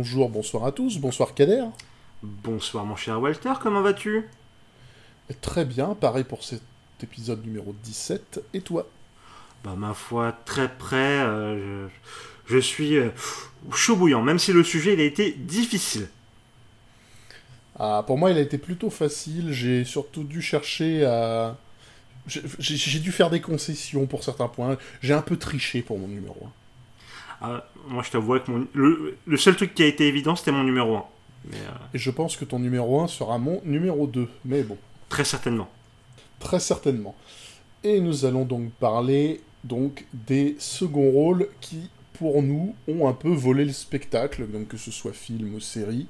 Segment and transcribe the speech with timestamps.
[0.00, 1.64] Bonjour, bonsoir à tous, bonsoir Kader.
[2.22, 4.28] Bonsoir mon cher Walter, comment vas-tu?
[5.40, 6.62] Très bien, pareil pour cet
[7.02, 8.40] épisode numéro 17.
[8.54, 8.88] Et toi?
[9.64, 11.88] Bah ma foi, très près, euh,
[12.46, 13.10] je, je, suis euh,
[13.74, 16.06] chaud bouillant, même si le sujet il a été difficile.
[17.76, 21.56] Ah, pour moi il a été plutôt facile, j'ai surtout dû chercher à...
[22.28, 26.38] J'ai dû faire des concessions pour certains points, j'ai un peu triché pour mon numéro
[26.44, 26.67] 1.
[27.40, 28.66] Ah, moi, je t'avoue que mon...
[28.72, 31.04] le, le, seul truc qui a été évident, c'était mon numéro 1.
[31.50, 31.70] Mais, euh...
[31.94, 34.28] Et je pense que ton numéro 1 sera mon numéro 2.
[34.44, 34.76] Mais bon.
[35.08, 35.68] Très certainement.
[36.40, 37.14] Très certainement.
[37.84, 43.30] Et nous allons donc parler donc des seconds rôles qui, pour nous, ont un peu
[43.30, 46.06] volé le spectacle, donc que ce soit film ou série.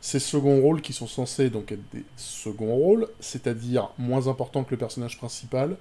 [0.00, 4.70] Ces seconds rôles qui sont censés donc être des seconds rôles, c'est-à-dire moins importants que
[4.72, 5.76] le personnage principal,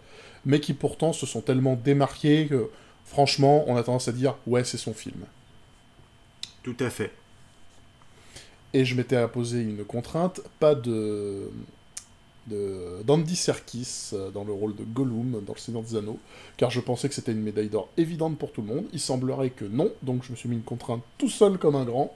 [0.46, 2.70] mais qui pourtant se sont tellement démarqués que
[3.06, 5.25] franchement, on a tendance à dire ouais, c'est son film.
[6.64, 7.12] Tout à fait.
[8.73, 11.50] Et je m'étais imposé une contrainte, pas de
[12.47, 16.20] d'Andy Serkis dans le rôle de Gollum dans Le Seigneur des Anneaux,
[16.58, 18.86] car je pensais que c'était une médaille d'or évidente pour tout le monde.
[18.94, 21.86] Il semblerait que non, donc je me suis mis une contrainte tout seul comme un
[21.86, 22.16] grand,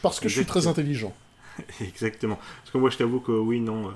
[0.00, 0.28] parce que Exactement.
[0.28, 1.14] je suis très intelligent.
[1.80, 2.38] Exactement.
[2.60, 3.92] Parce que moi, je t'avoue que oui, non, euh,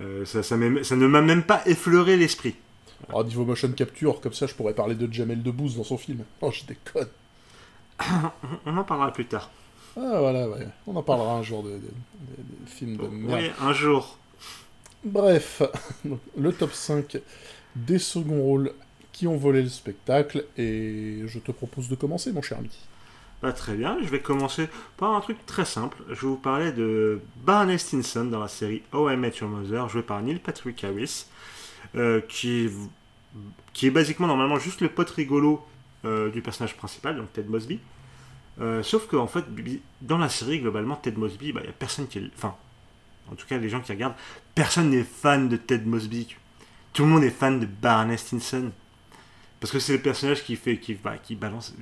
[0.00, 2.56] euh, ça, ça, ça ne m'a même pas effleuré l'esprit.
[3.08, 6.24] Alors, niveau motion capture, comme ça, je pourrais parler de Jamel Debbouze dans son film.
[6.40, 7.08] Oh, je déconne.
[8.66, 9.50] On en parlera plus tard.
[9.96, 10.66] Ah, voilà, ouais.
[10.86, 13.40] On en parlera un jour de, de, de, de films de merde.
[13.42, 14.18] Oui, un jour.
[15.04, 15.62] Bref,
[16.36, 17.18] le top 5
[17.76, 18.72] des seconds rôles
[19.12, 22.70] qui ont volé le spectacle, et je te propose de commencer, mon cher ami.
[23.42, 25.98] Bah, très bien, je vais commencer par un truc très simple.
[26.08, 29.88] Je vais vous parler de Barney Stinson dans la série Oh I Met Your Mother,
[29.88, 31.26] joué par Neil Patrick Harris.
[31.96, 32.72] Euh, qui, est,
[33.72, 35.64] qui est basiquement normalement juste le pote rigolo
[36.04, 37.80] euh, du personnage principal, donc Ted Mosby.
[38.60, 39.44] Euh, sauf qu'en en fait,
[40.02, 42.30] dans la série, globalement, Ted Mosby, il bah, n'y a personne qui est.
[42.36, 42.54] Enfin,
[43.30, 44.16] en tout cas, les gens qui regardent,
[44.54, 46.36] personne n'est fan de Ted Mosby.
[46.92, 48.70] Tout le monde est fan de Barney Stinson.
[49.60, 51.74] Parce que c'est le personnage qui fait, qui, bah, qui balance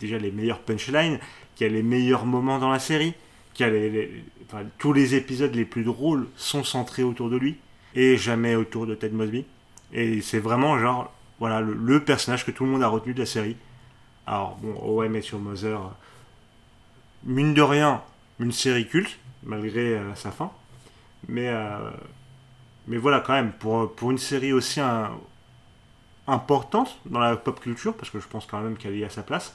[0.00, 1.18] déjà les meilleurs punchlines,
[1.54, 3.14] qui a les meilleurs moments dans la série,
[3.54, 7.56] qui a les, enfin, tous les épisodes les plus drôles sont centrés autour de lui
[7.94, 9.44] et jamais autour de Ted Mosby.
[9.92, 13.26] Et c'est vraiment genre, voilà, le, personnage que tout le monde a retenu de la
[13.26, 13.56] série.
[14.26, 15.80] Alors, bon, OM et sur Mother,
[17.24, 18.02] mine de rien,
[18.38, 20.50] une série culte, malgré euh, sa fin.
[21.28, 21.90] Mais, euh,
[22.86, 24.80] mais voilà, quand même, pour, pour une série aussi
[26.26, 29.22] importante dans la pop culture, parce que je pense quand même qu'elle est à sa
[29.22, 29.54] place,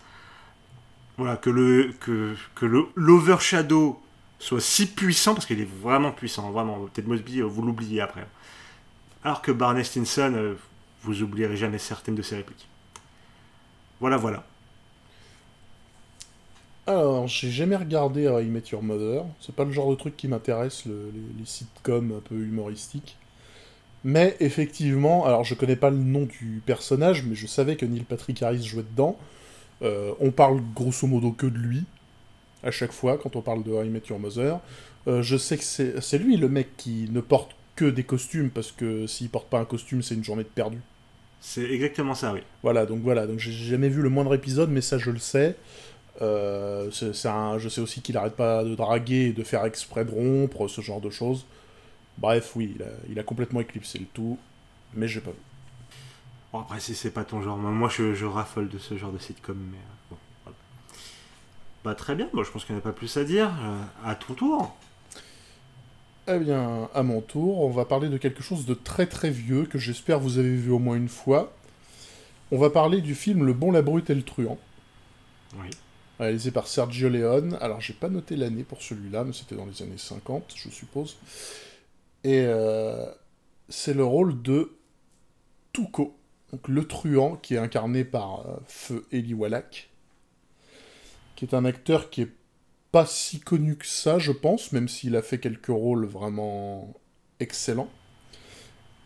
[1.18, 4.02] voilà, que le que, que l'overshadow
[4.40, 6.88] soit si puissant, parce qu'il est vraiment puissant, vraiment.
[6.94, 8.28] Ted Mosby, vous l'oubliez après.
[9.24, 10.56] Alors que Barney Stinson, euh,
[11.02, 12.68] vous oublierez jamais certaines de ses répliques.
[14.00, 14.44] Voilà, voilà.
[16.88, 19.26] Alors, j'ai jamais regardé How I Your Mother.
[19.40, 23.18] C'est pas le genre de truc qui m'intéresse, le, les, sitcoms un peu humoristiques.
[24.04, 28.04] Mais effectivement, alors je connais pas le nom du personnage, mais je savais que Neil
[28.04, 29.18] Patrick Harris jouait dedans.
[29.82, 31.86] Euh, on parle grosso modo que de lui,
[32.66, 34.60] à chaque fois, quand on parle de How I Met Your Mother.
[35.08, 38.72] Euh, je sais que c'est lui le mec qui ne porte que des costumes, parce
[38.72, 40.80] que s'il porte pas un costume, c'est une journée de perdu.
[41.40, 42.40] C'est exactement ça, oui.
[42.64, 45.56] Voilà, donc voilà, donc j'ai jamais vu le moindre épisode, mais ça je le sais.
[46.22, 46.90] Euh,
[47.26, 50.68] un, je sais aussi qu'il arrête pas de draguer et de faire exprès de rompre,
[50.68, 51.46] ce genre de choses.
[52.18, 54.40] Bref, oui, il a, il a complètement éclipsé le tout,
[54.94, 55.38] mais j'ai pas vu.
[56.52, 59.18] Bon, après, si c'est pas ton genre, moi je, je, raffole de ce genre de
[59.18, 59.95] sitcom, mais voilà.
[61.86, 63.54] Bah, très bien, moi je pense qu'il n'y a pas plus à dire.
[63.62, 64.76] Euh, à ton tour.
[66.28, 69.66] Eh bien, à mon tour, on va parler de quelque chose de très très vieux
[69.66, 71.54] que j'espère vous avez vu au moins une fois.
[72.52, 74.58] On va parler du film Le Bon, la Brute et le Truand.
[75.60, 75.70] Oui.
[76.20, 77.56] Réalisé par Sergio Leone.
[77.62, 81.18] Alors, j'ai pas noté l'année pour celui-là, mais c'était dans les années 50, je suppose.
[82.24, 83.06] Et euh,
[83.70, 84.76] c'est le rôle de
[85.72, 86.16] Tuco,
[86.52, 89.90] donc le truand qui est incarné par euh, Feu Eli Wallach,
[91.36, 92.32] qui est un acteur qui est
[92.92, 96.94] pas si connu que ça, je pense, même s'il a fait quelques rôles vraiment
[97.40, 97.90] excellents.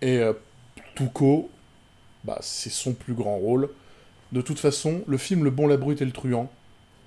[0.02, 0.34] Et euh,
[2.24, 3.70] bah, c'est son plus grand rôle.
[4.32, 6.52] De toute façon, le film Le Bon, la Brute et le Truand,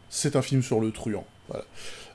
[0.09, 1.25] c'est un film sur le truand.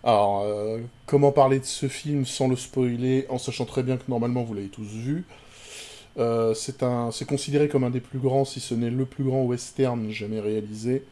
[0.04, 4.04] Alors, euh, comment parler de ce film sans le spoiler, en sachant très bien que
[4.10, 5.26] normalement vous l'avez tous vu
[6.18, 10.10] euh, C'est considéré comme un des plus grands, si ce n'est le plus grand western
[10.12, 11.04] jamais réalisé.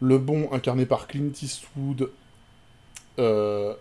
[0.00, 2.10] Le bon, incarné par Clint Eastwood,
[3.18, 3.74] euh,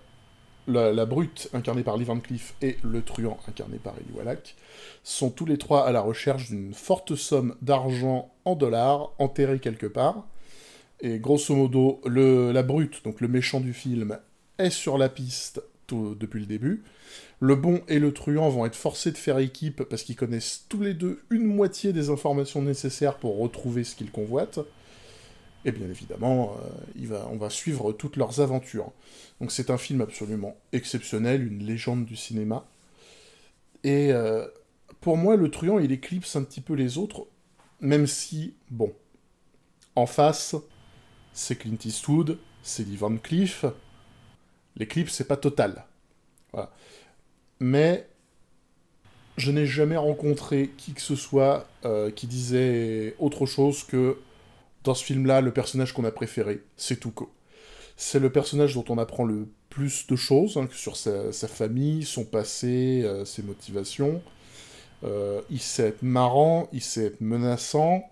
[0.67, 4.55] la, brute, incarnée par Lee Van Cleef, et le truand, incarné par Eli Wallach,
[5.03, 9.87] sont tous les trois à la recherche d'une forte somme d'argent en dollars enterrée quelque
[9.87, 10.25] part.
[10.99, 14.17] Et grosso modo, la brute, donc le méchant du film,
[14.57, 16.83] est sur la piste depuis le début.
[17.39, 20.81] Le bon et le truand vont être forcés de faire équipe parce qu'ils connaissent tous
[20.81, 24.59] les deux une moitié des informations nécessaires pour retrouver ce qu'ils convoitent.
[25.65, 26.55] Et bien évidemment,
[27.01, 28.91] euh, on va suivre toutes leurs aventures.
[29.41, 32.65] Donc c'est un film absolument exceptionnel, une légende du cinéma.
[33.83, 34.47] Et euh,
[35.01, 37.27] pour moi, le truand, il éclipse un petit peu les autres,
[37.81, 38.93] même si, bon,
[39.95, 40.55] en face,
[41.33, 43.65] c'est Clint Eastwood, c'est Lee Van Cleef.
[44.75, 45.85] L'éclipse, c'est pas total.
[47.59, 48.07] Mais
[49.37, 54.17] je n'ai jamais rencontré qui que ce soit euh, qui disait autre chose que
[54.87, 57.29] dans ce film-là, le personnage qu'on a préféré, c'est Tuco.
[57.97, 62.23] C'est le personnage dont on apprend le plus de choses hein, sur sa, famille, son
[62.23, 64.21] passé, euh, ses motivations.
[65.03, 68.09] Euh, il sait être marrant, il sait être menaçant,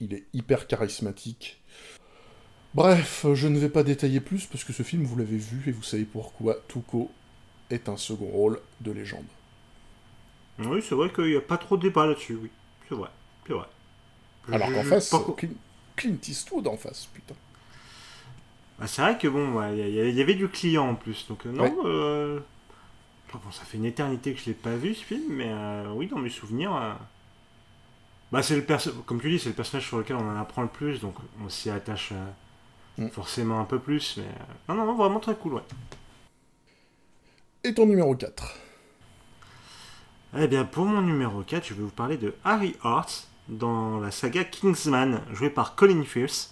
[0.00, 1.62] il est hyper charismatique.
[2.74, 5.72] Bref, je ne vais pas détailler plus parce que ce film, vous l'avez vu et
[5.72, 7.08] vous savez pourquoi Tuco
[7.70, 9.30] est un second rôle de légende.
[10.58, 12.50] Oui, c'est vrai qu'il n'y a pas trop de débat là-dessus, oui.
[12.88, 13.10] C'est vrai,
[13.46, 13.66] c'est vrai.
[14.50, 15.14] Alors qu'en face,
[15.94, 17.34] Clint, Eastwood en face, putain.
[18.80, 21.72] Ah, c'est vrai que bon, il y, avait du client en plus, donc euh, non.
[21.84, 22.40] Euh,
[23.32, 26.08] bon, ça fait une éternité que je l'ai pas vu ce film, mais euh, oui,
[26.08, 26.98] dans mes souvenirs,
[28.32, 28.62] bah c'est le
[29.02, 31.48] comme tu dis, c'est le personnage sur lequel on en apprend le plus, donc on
[31.48, 32.12] s'y attache
[32.98, 33.08] mm.
[33.08, 34.24] forcément un peu plus, mais
[34.68, 35.62] non, non, non, vraiment très cool, ouais.
[37.62, 38.56] Et ton numéro 4
[40.38, 44.10] Eh bien, pour mon numéro 4, je vais vous parler de Harry Hart dans la
[44.10, 46.50] saga Kingsman, joué par Colin Firth.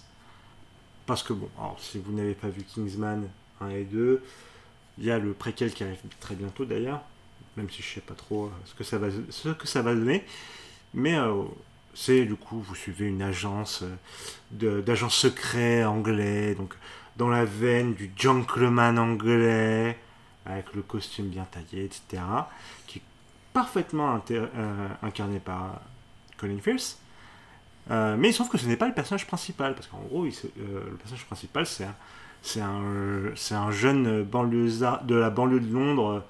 [1.05, 3.27] Parce que, bon, alors, si vous n'avez pas vu Kingsman
[3.59, 4.23] 1 et 2,
[4.97, 7.01] il y a le préquel qui arrive très bientôt d'ailleurs,
[7.57, 9.93] même si je sais pas trop euh, ce que ça va, ce que ça va
[9.93, 10.23] donner.
[10.93, 11.43] Mais euh,
[11.93, 13.83] c'est du coup, vous suivez une agence
[14.61, 16.75] euh, d'agents secrets anglais, donc
[17.17, 19.97] dans la veine du gentleman anglais,
[20.45, 22.23] avec le costume bien taillé, etc.,
[22.87, 23.03] qui est
[23.53, 24.21] parfaitement
[25.01, 25.81] incarné par
[26.41, 26.97] Colin Firth.
[27.89, 30.25] Euh, mais il se trouve que ce n'est pas le personnage principal, parce qu'en gros,
[30.25, 30.29] euh,
[30.89, 36.23] le personnage principal, c'est un, jeune de la banlieue de Londres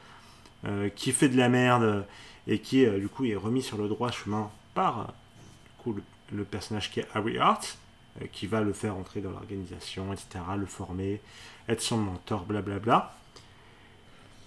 [0.96, 2.06] qui fait de la merde
[2.48, 5.14] et qui, du coup, est remis sur le droit chemin par
[6.32, 7.78] le, personnage qui est Harry Hart,
[8.32, 11.20] qui va le faire entrer dans l'organisation, etc., le former,
[11.68, 12.80] être son mentor, blablabla.
[12.80, 13.16] Bla bla.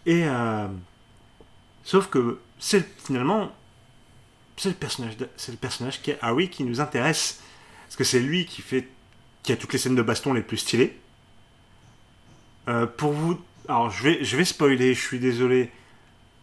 [0.07, 0.69] Et euh,
[1.83, 3.51] sauf que c'est finalement
[4.56, 7.41] c'est le personnage c'est le personnage qui est Harry qui nous intéresse
[7.87, 8.89] parce que c'est lui qui fait
[9.43, 10.97] qui a toutes les scènes de baston les plus stylées.
[12.67, 15.71] Euh, pour vous, alors je vais je vais spoiler, je suis désolé,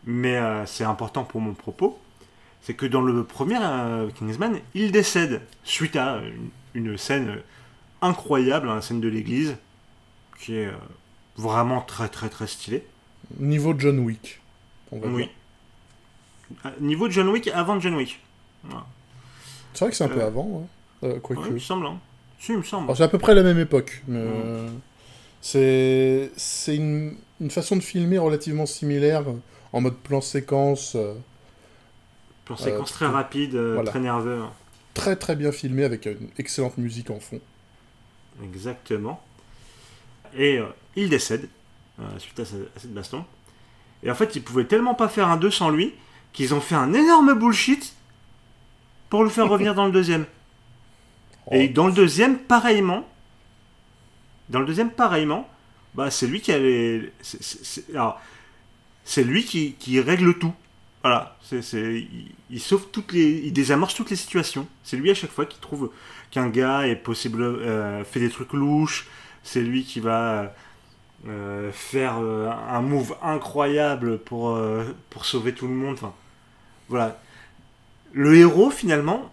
[0.05, 1.99] mais euh, c'est important pour mon propos.
[2.61, 3.57] C'est que dans le premier
[4.13, 6.21] Kingsman, il décède suite à
[6.75, 7.41] une, scène
[8.03, 9.57] incroyable, une scène de l'église,
[10.39, 10.71] qui est
[11.37, 12.85] vraiment très très très stylée.
[13.39, 14.39] Niveau John Wick.
[14.91, 15.23] On va oui.
[15.23, 15.31] Dire.
[16.79, 18.19] Niveau John Wick avant John Wick.
[19.73, 20.63] C'est vrai que c'est un peu euh, avant,
[21.03, 21.07] hein.
[21.07, 21.47] euh, quoi que.
[21.47, 21.85] il me semble.
[21.87, 21.97] Hein.
[22.39, 22.95] Si, il me semble.
[22.95, 24.03] C'est à peu près la même époque.
[24.07, 24.67] Mais euh,
[25.41, 27.15] C'est une...
[27.39, 29.23] une, façon de filmer relativement similaire,
[29.73, 30.97] en mode plan séquence.
[32.45, 34.41] plan séquence très rapide, très nerveux.
[34.41, 34.51] Hein.
[34.93, 37.39] Très très bien filmé avec une excellente musique en fond.
[38.43, 39.21] Exactement.
[40.35, 40.59] Et
[40.95, 41.47] il décède
[42.01, 43.25] euh, suite à, cette baston.
[44.03, 45.93] Et en fait, ils pouvaient tellement pas faire un 2 sans lui
[46.33, 47.93] qu'ils ont fait un énorme bullshit
[49.09, 50.25] pour le faire revenir dans le deuxième.
[51.51, 51.73] Et oh.
[51.73, 53.07] dans le deuxième, pareillement,
[54.49, 55.49] dans le deuxième, pareillement,
[55.95, 57.11] bah, c'est lui qui avait.
[59.03, 60.53] C'est lui qui, qui, règle tout.
[61.01, 61.37] Voilà.
[61.51, 63.41] il, il, sauve toutes les.
[63.45, 64.67] Il désamorce toutes les situations.
[64.83, 65.91] C'est lui à chaque fois qui trouve
[66.29, 67.41] qu'un gars est possible.
[67.43, 69.07] Euh, fait des trucs louches.
[69.43, 70.53] C'est lui qui va
[71.27, 74.57] euh, faire euh, un move incroyable pour,
[75.09, 75.95] pour sauver tout le monde.
[75.95, 76.13] Enfin,
[76.91, 77.17] voilà.
[78.11, 79.31] Le héros, finalement,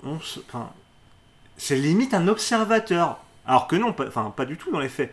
[1.57, 3.19] c'est limite un observateur.
[3.45, 5.13] Alors que non, pas, enfin, pas du tout dans les faits.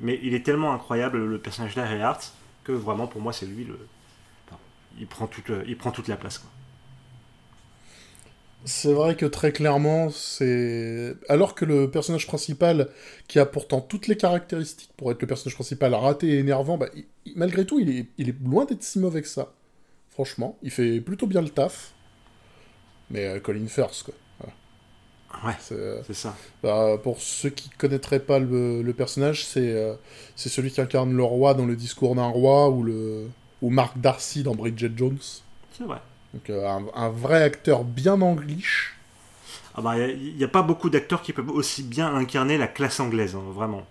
[0.00, 3.64] Mais il est tellement incroyable, le personnage d'Harry Hart, que vraiment, pour moi, c'est lui
[3.64, 3.76] le.
[4.96, 6.44] il, prend toute, il prend toute la place.
[8.64, 11.16] C'est vrai que très clairement, c'est.
[11.28, 12.90] Alors que le personnage principal,
[13.26, 16.86] qui a pourtant toutes les caractéristiques pour être le personnage principal raté et énervant, bah,
[17.34, 19.52] malgré tout, il est loin d'être si mauvais que ça.
[20.12, 21.92] Franchement, il fait plutôt bien le taf.
[23.10, 24.14] Mais euh, Colin Firth, quoi.
[25.44, 26.36] Ouais, c'est euh, ça.
[26.62, 29.94] Bah, pour ceux qui connaîtraient pas le, personnage, c'est euh,
[30.36, 33.28] c'est celui qui incarne le roi dans le discours d'un roi ou, le,
[33.60, 35.18] ou Mark Darcy dans Bridget Jones.
[35.76, 35.98] C'est vrai.
[36.34, 38.96] Donc euh, un, vrai acteur bien anglish.
[39.74, 43.00] Ah bah, il n'y a, pas beaucoup d'acteurs qui peuvent aussi bien incarner la classe
[43.00, 43.84] anglaise, hein, vraiment.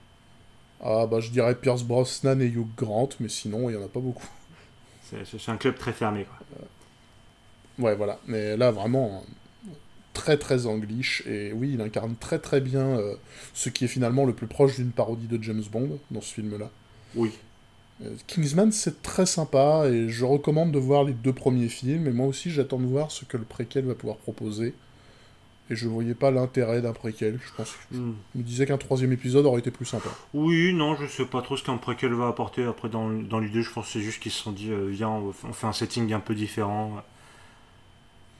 [0.83, 3.89] Ah bah, je dirais Pierce Brosnan et Hugh Grant, mais sinon, il n'y en a
[3.89, 4.27] pas beaucoup.
[5.11, 6.67] C'est un club très fermé, quoi.
[7.79, 8.19] Ouais, voilà.
[8.27, 9.23] Mais là, vraiment,
[10.13, 11.23] très très anglish.
[11.27, 13.15] Et oui, il incarne très très bien euh,
[13.53, 16.69] ce qui est finalement le plus proche d'une parodie de James Bond dans ce film-là.
[17.15, 17.31] Oui.
[18.03, 22.07] Euh, Kingsman, c'est très sympa et je recommande de voir les deux premiers films.
[22.07, 24.73] Et moi aussi, j'attends de voir ce que le préquel va pouvoir proposer.
[25.71, 27.39] Et je voyais pas l'intérêt d'un préquel.
[27.43, 27.73] Je pense.
[27.91, 28.11] Hmm.
[28.35, 30.09] Je me disais qu'un troisième épisode aurait été plus sympa.
[30.33, 32.63] Oui, non, je sais pas trop ce qu'un préquel va apporter.
[32.65, 35.09] Après, dans, dans l'idée, je pense que c'est juste qu'ils se sont dit, euh, viens,
[35.09, 37.01] on fait un setting un peu différent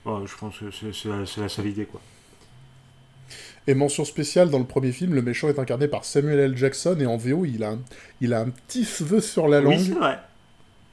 [0.05, 2.01] je pense que c'est la seule idée, quoi.
[3.67, 6.57] Et mention spéciale, dans le premier film, le méchant est incarné par Samuel L.
[6.57, 7.79] Jackson, et en VO, il a un,
[8.19, 9.77] il a un petit feu sur la langue.
[9.77, 10.19] Oui, c'est vrai.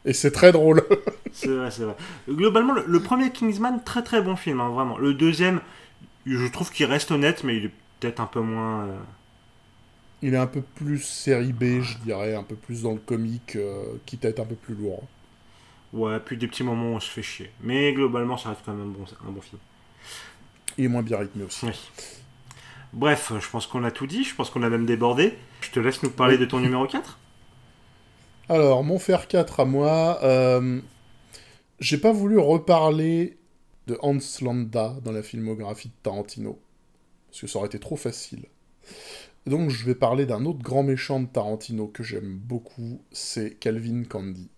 [0.05, 0.83] Et c'est très drôle.
[1.33, 1.97] c'est vrai, c'est vrai.
[2.29, 4.99] Globalement, le, premier Kingsman, très très bon film, hein, vraiment.
[4.99, 5.61] Le deuxième,
[6.37, 8.87] je trouve qu'il reste honnête, mais il est peut-être un peu moins...
[8.87, 8.99] Euh,
[10.21, 13.55] il est un peu plus série B, je dirais, un peu plus dans le comique,
[13.57, 15.05] euh, quitte à être un peu plus lourd.
[15.93, 17.51] Ouais, puis des petits moments où on se fait chier.
[17.63, 19.61] Mais globalement, ça reste quand même un bon, un bon film.
[20.77, 21.67] Et moins bien rythmé aussi.
[22.93, 25.35] Bref, je pense qu'on a tout dit, je pense qu'on a même débordé.
[25.61, 27.19] Je te laisse nous parler de ton numéro 4.
[28.49, 30.81] Alors, mon fer 4 à moi, euh,
[31.81, 33.38] j'ai pas voulu reparler
[34.03, 36.59] Hans Landa dans la filmographie de Tarantino,
[37.29, 38.47] parce que ça aurait été trop facile.
[39.47, 44.05] Donc je vais parler d'un autre grand méchant de Tarantino que j'aime beaucoup, c'est Calvin
[44.05, 44.51] Candy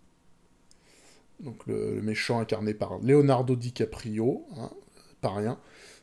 [1.41, 4.71] donc le, méchant incarné par Leonardo DiCaprio, hein,
[5.21, 5.59] pas rien,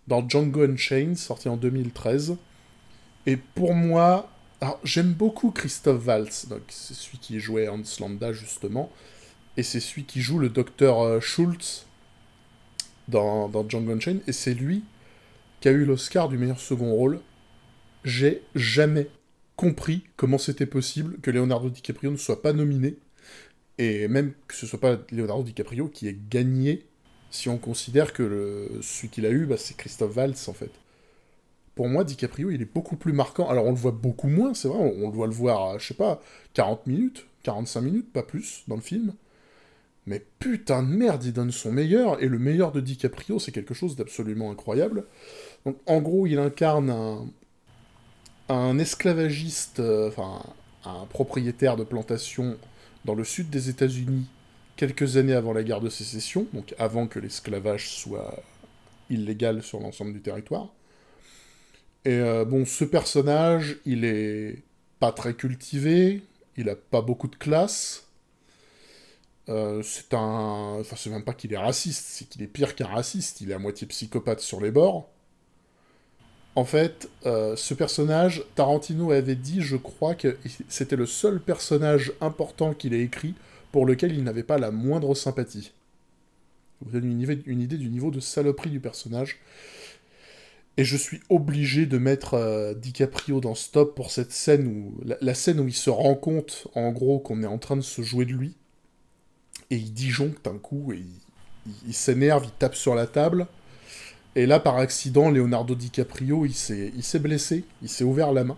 [0.08, 2.38] dans Django Unchained, sorti en 2013.
[3.26, 4.30] Et pour moi,
[4.84, 8.92] j'aime beaucoup Christophe Waltz, donc c'est celui qui jouait Hans Landa justement,
[9.58, 11.87] et c'est celui qui joue le docteur euh, Schultz
[13.08, 14.84] dans, dans Django Unchained, et c'est lui
[15.62, 17.20] qui a eu l'Oscar du meilleur second rôle.
[18.04, 19.08] J'ai jamais
[19.56, 22.98] compris comment c'était possible que Leonardo DiCaprio ne soit pas nominé
[23.78, 26.86] et même que ce soit pas Leonardo DiCaprio qui ait gagné,
[27.30, 30.72] si on considère que le, celui qu'il a eu, bah, c'est Christophe Waltz, en fait.
[31.76, 33.48] Pour moi, DiCaprio, il est beaucoup plus marquant.
[33.50, 36.22] Alors, on le voit beaucoup moins, c'est vrai, on, doit le voir, je sais pas,
[36.54, 39.14] 40 minutes, 45 minutes, pas plus, dans le film.
[40.08, 43.74] Mais putain de merde, il donne son meilleur, et le meilleur de DiCaprio, c'est quelque
[43.74, 45.04] chose d'absolument incroyable.
[45.86, 47.28] En gros, il incarne un,
[48.50, 50.42] un esclavagiste, euh, enfin,
[50.86, 52.58] un propriétaire de plantation
[53.06, 54.26] dans le sud des États-Unis
[54.78, 58.42] quelques années avant la guerre de sécession, donc avant que l'esclavage soit
[59.10, 60.70] illégal sur l'ensemble du territoire.
[62.06, 64.64] Et euh, bon, ce personnage, il est
[65.00, 66.22] pas très cultivé,
[66.56, 68.07] il a pas beaucoup de classe.
[69.50, 70.78] Euh, c'est un.
[70.80, 73.54] Enfin, c'est même pas qu'il est raciste, c'est qu'il est pire qu'un raciste, il est
[73.54, 75.10] à moitié psychopathe sur les bords.
[76.58, 80.38] En fait, euh, ce personnage, Tarantino avait dit, je crois, que
[80.68, 83.36] c'était le seul personnage important qu'il ait écrit
[83.72, 85.72] pour lequel il n'avait pas la moindre sympathie.
[86.82, 89.38] Vous donne une, idée du niveau de saloperie du personnage.
[90.78, 95.00] Et je suis obligé de mettre euh, DiCaprio dans Stop pour cette scène où.
[95.22, 98.02] La, scène où il se rend compte, en gros, qu'on est en train de se
[98.02, 98.56] jouer de lui.
[99.70, 101.04] Et il disjoncte un coup, et
[101.86, 103.48] il s'énerve, il tape sur la table.
[104.36, 108.58] Et là, par accident, Leonardo DiCaprio, il s'est, blessé, il s'est ouvert la main.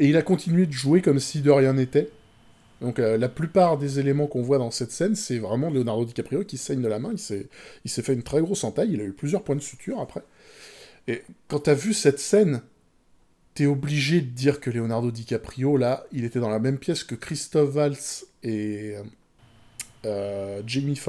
[0.00, 2.10] Et il a continué de jouer comme si de rien n'était.
[2.80, 6.44] Donc euh, la plupart des éléments qu'on voit dans cette scène, c'est vraiment Leonardo DiCaprio
[6.44, 7.12] qui saigne de la main.
[7.12, 10.22] Il s'est, fait une très grosse entaille, il a eu plusieurs points de suture après.
[11.06, 12.60] Et quand t'as vu cette scène,
[13.54, 17.14] t'es obligé de dire que Leonardo DiCaprio, là, il était dans la même pièce que
[17.14, 18.96] Christophe Waltz et
[20.06, 21.00] euh, Jamie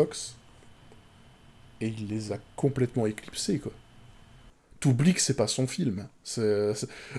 [1.82, 3.72] et il les a complètement éclipsés, quoi.
[4.80, 6.08] T'oublies que c'est pas son film.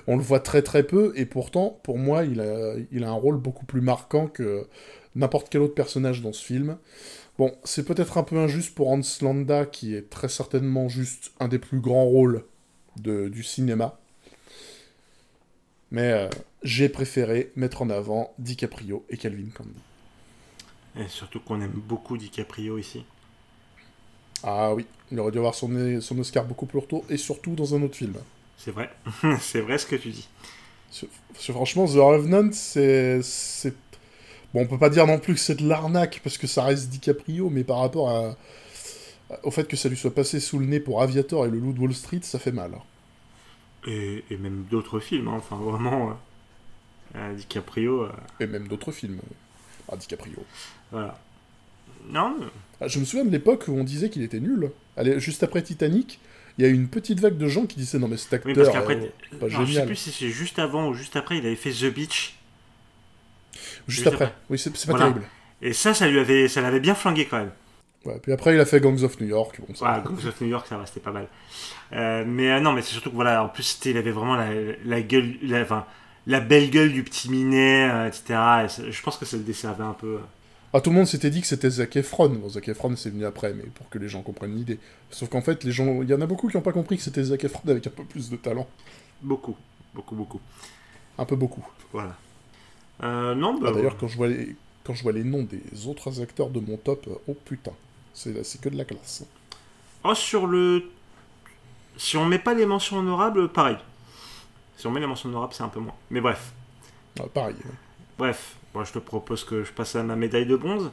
[0.06, 3.66] On le voit très très peu, et pourtant, pour moi, il a, un rôle beaucoup
[3.66, 4.68] plus marquant que
[5.16, 6.78] n'importe quel autre personnage dans ce film.
[7.38, 11.49] Bon, c'est peut-être un peu injuste pour Hans Landa, qui est très certainement juste un
[11.49, 12.45] des plus grands rôles
[12.97, 13.99] du cinéma.
[15.90, 16.28] Mais euh,
[16.62, 19.86] j'ai préféré mettre en avant DiCaprio et Calvin Candy.
[20.99, 23.05] Et surtout qu'on aime beaucoup DiCaprio ici.
[24.43, 27.75] Ah oui, il aurait dû avoir son, son Oscar beaucoup plus tôt, et surtout dans
[27.75, 28.15] un autre film.
[28.57, 28.91] C'est vrai,
[29.41, 30.29] c'est vrai ce que tu dis.
[31.35, 33.21] franchement, The Revenant, c'est...
[34.55, 36.88] Bon, on peut pas dire non plus que c'est de l'arnaque, parce que ça reste
[36.88, 38.37] DiCaprio, mais par rapport à...
[39.43, 41.73] au fait que ça lui soit passé sous le nez pour Aviator et le Loup
[41.73, 42.73] de Wall Street, ça fait mal.
[43.87, 45.35] Et, et même d'autres films, hein.
[45.37, 46.11] enfin vraiment...
[46.11, 46.15] Euh,
[47.17, 48.05] euh, DiCaprio...
[48.05, 48.12] Euh.
[48.41, 49.21] Et même d'autres films.
[49.91, 50.45] Ah, DiCaprio.
[50.93, 51.19] Voilà.
[52.09, 52.37] Non.
[52.81, 54.71] Ah, je me souviens de l'époque où on disait qu'il était nul.
[54.97, 56.21] Allez, juste après Titanic,
[56.59, 58.49] il y a eu une petite vague de gens qui disaient non mais cet acteur,
[58.50, 61.16] Oui, parce qu'après, euh, pas alors, je sais plus si c'est juste avant ou juste
[61.16, 62.35] après, il avait fait The Beach.
[63.55, 64.26] Juste juste après.
[64.26, 64.37] après.
[64.50, 65.07] Oui, c'est pas Voilà.
[65.07, 65.23] terrible.
[65.62, 67.50] Et ça, ça lui avait, ça l'avait bien flingué quand même.
[68.05, 69.61] Ouais, puis après, il a fait Gangs of New York.
[69.66, 71.26] Bon, ça- Ouais, Gangs of New York, ça va, c'était pas mal.
[71.93, 74.49] Euh, mais euh, non, mais c'est surtout que voilà, en plus, il avait vraiment la,
[74.85, 75.87] la gueule, la, enfin,
[76.26, 78.23] la belle gueule du petit minet, euh, etc.
[78.64, 80.19] Et ça- je pense que ça le desservait un peu.
[80.76, 82.28] Ah, tout le monde s'était dit que c'était Zac Efron.
[82.28, 84.78] Bon, Zac Efron, c'est venu après, mais pour que les gens comprennent l'idée.
[85.11, 87.02] Sauf qu'en fait, les gens, il y en a beaucoup qui n'ont pas compris que
[87.02, 88.68] c'était Zac Efron avec un peu plus de talent.
[89.23, 89.56] Beaucoup,
[89.95, 90.40] beaucoup, beaucoup.
[91.16, 91.66] Un peu beaucoup.
[91.95, 92.14] Voilà.
[93.02, 94.54] Euh, non, bah, Ah, D'ailleurs, quand je vois les,
[94.85, 97.73] quand je vois les noms des autres acteurs de mon top, euh, oh putain,
[98.12, 99.25] c'est c'est que de la classe.
[100.04, 100.90] oh, sur le.
[101.97, 103.78] Si on met pas les mentions honorables, pareil.
[104.76, 105.95] Si on met les mentions honorables, c'est un peu moins.
[106.11, 106.52] Mais bref.
[107.18, 107.54] Ah, pareil.
[107.64, 107.71] ouais.
[108.18, 110.90] Bref, je te propose que je passe à ma médaille de bronze.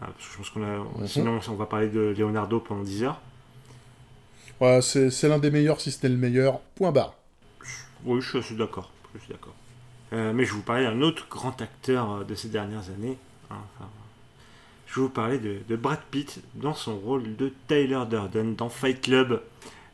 [0.00, 0.78] Ah, parce que je pense qu'on a.
[1.00, 1.06] Mhm.
[1.06, 3.20] Sinon, on va parler de Leonardo pendant 10 heures.
[4.60, 6.60] Ouais, c'est l'un des meilleurs, si ce n'est le meilleur.
[6.74, 7.14] Point barre.
[8.04, 8.90] Oui, je suis d'accord.
[9.14, 9.54] Je suis d'accord.
[10.12, 13.18] Euh, mais je vous parler d'un autre grand acteur euh, de ces dernières années.
[13.50, 13.88] hein, enfin,
[14.86, 18.68] je vais vous parler de, de Brad Pitt dans son rôle de Tyler Durden dans
[18.68, 19.42] Fight Club,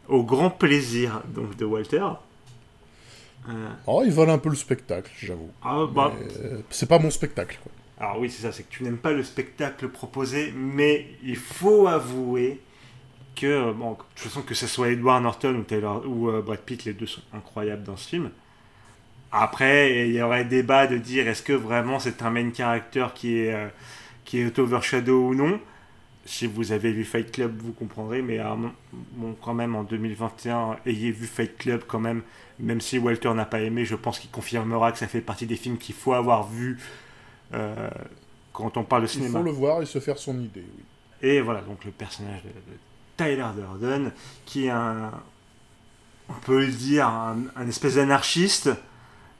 [0.09, 2.05] au grand plaisir donc de Walter.
[3.87, 5.51] Oh, il vole un peu le spectacle, j'avoue.
[5.63, 6.13] ah, bah,
[6.45, 7.59] euh, C'est pas mon spectacle.
[7.63, 7.73] quoi.
[7.99, 11.87] Alors oui, c'est ça, c'est que tu n'aimes pas le spectacle proposé, mais il faut
[11.87, 12.61] avouer
[13.37, 16.61] que, bon, de toute façon, que ce soit Edward Norton ou, Taylor, ou euh, Brad
[16.61, 18.31] Pitt, les deux sont incroyables dans ce film.
[19.31, 23.39] Après, il y aurait débat de dire est-ce que vraiment c'est un main character qui
[23.39, 23.69] est, euh,
[24.25, 25.59] qui est overshadow ou non?
[26.25, 28.55] Si vous avez vu Fight Club, vous comprendrez, mais euh,
[28.93, 32.23] bon, quand même en 2021, ayez vu Fight Club quand même,
[32.61, 35.57] même si Walter n'a pas aimé, je pense qu'il confirmera que ça fait partie des
[35.57, 36.79] films qu'il faut avoir vu
[37.55, 37.91] euh,
[38.53, 39.39] quand on parle de Il cinéma.
[39.41, 40.85] faut le voir et se faire son idée, oui.
[41.29, 42.77] Et voilà, donc le personnage de, de
[43.17, 44.13] Tyler Durden,
[44.47, 45.11] qui est un,
[46.29, 48.71] on peut le dire, un, un espèce d'anarchiste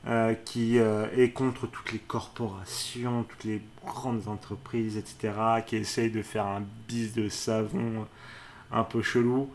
[0.05, 5.31] euh, qui euh, est contre toutes les corporations, toutes les grandes entreprises, etc.,
[5.65, 8.05] qui essaye de faire un bis de savon
[8.73, 9.49] un peu chelou,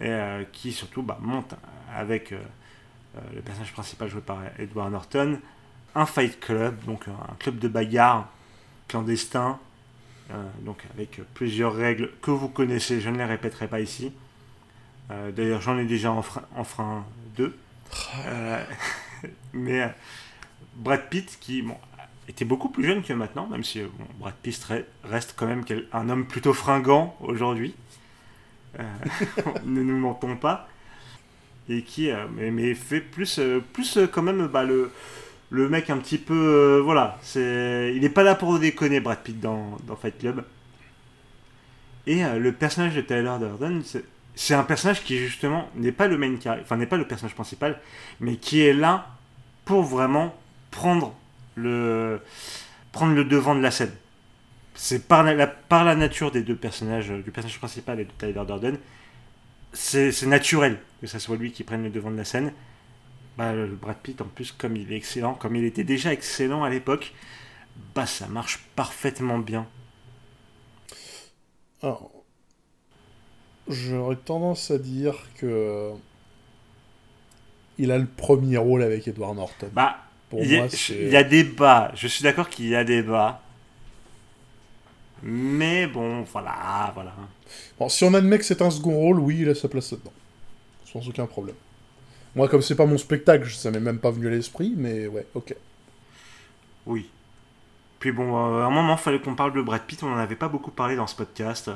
[0.00, 1.54] et euh, qui surtout bah, monte
[1.94, 5.38] avec le personnage principal joué par Edward Norton,
[5.94, 8.28] un fight club, donc un club de bagarre
[8.88, 9.58] clandestin,
[10.60, 14.12] donc avec plusieurs règles que vous connaissez, je ne les répéterai pas ici.
[15.08, 17.04] D'ailleurs, j'en ai déjà enfreint, enfreint
[17.36, 17.58] deux.
[19.52, 19.88] Mais euh,
[20.76, 21.64] Brad Pitt, qui
[22.28, 25.64] était beaucoup plus jeune que maintenant, même si euh, Brad Pitt re- reste quand même
[25.92, 27.74] un homme plutôt fringant aujourd'hui.
[28.78, 28.82] Euh,
[29.64, 30.68] ne nous mentons pas.
[31.68, 33.38] Et qui mais, fait plus,
[33.72, 34.90] plus quand même bah, le,
[35.50, 36.80] le mec un petit peu.
[36.82, 40.44] voilà, il n'est pas là pour déconner, Brad Pitt, dans, Fight Club.
[42.08, 43.82] Et le personnage de Tyler Durden,
[44.34, 47.80] c'est- un personnage qui justement n'est pas le main enfin n'est pas le personnage principal,
[48.20, 49.08] mais qui est là
[49.64, 50.34] pour vraiment
[50.70, 51.14] prendre
[51.56, 52.20] le
[52.92, 53.92] prendre le devant de la scène.
[54.74, 58.42] C'est par la, par la nature des deux personnages, du personnage principal et de Tyler
[58.46, 58.78] Durden,
[59.72, 62.52] c'est c'est naturel que ça soit lui qui prenne le devant de la scène.
[63.38, 66.64] Bah, le Brad Pitt, en plus, comme il est excellent, comme il était déjà excellent
[66.64, 67.14] à l'époque,
[67.94, 69.66] bah ça marche parfaitement bien.
[71.82, 72.10] Alors,
[73.70, 75.92] j'aurais tendance à dire que
[77.78, 79.68] il a le premier rôle avec Edward Norton.
[79.72, 79.96] Bah,
[80.28, 81.92] Pour il y, a, moi, c'est il y a débat.
[81.94, 83.40] Je suis d'accord qu'il y a débat.
[85.22, 87.14] Mais bon, voilà, voilà.
[87.78, 90.12] Bon, si on admet que c'est un second rôle, oui, il a sa place là-dedans.
[90.84, 91.56] Sans aucun problème.
[92.34, 95.26] Moi, comme c'est pas mon spectacle, ça m'est même pas venu à l'esprit, mais ouais,
[95.34, 95.54] ok.
[96.86, 97.10] Oui.
[97.98, 100.02] Puis bon, euh, à un moment, il fallait qu'on parle de Brad Pitt.
[100.02, 101.70] On n'en avait pas beaucoup parlé dans ce podcast.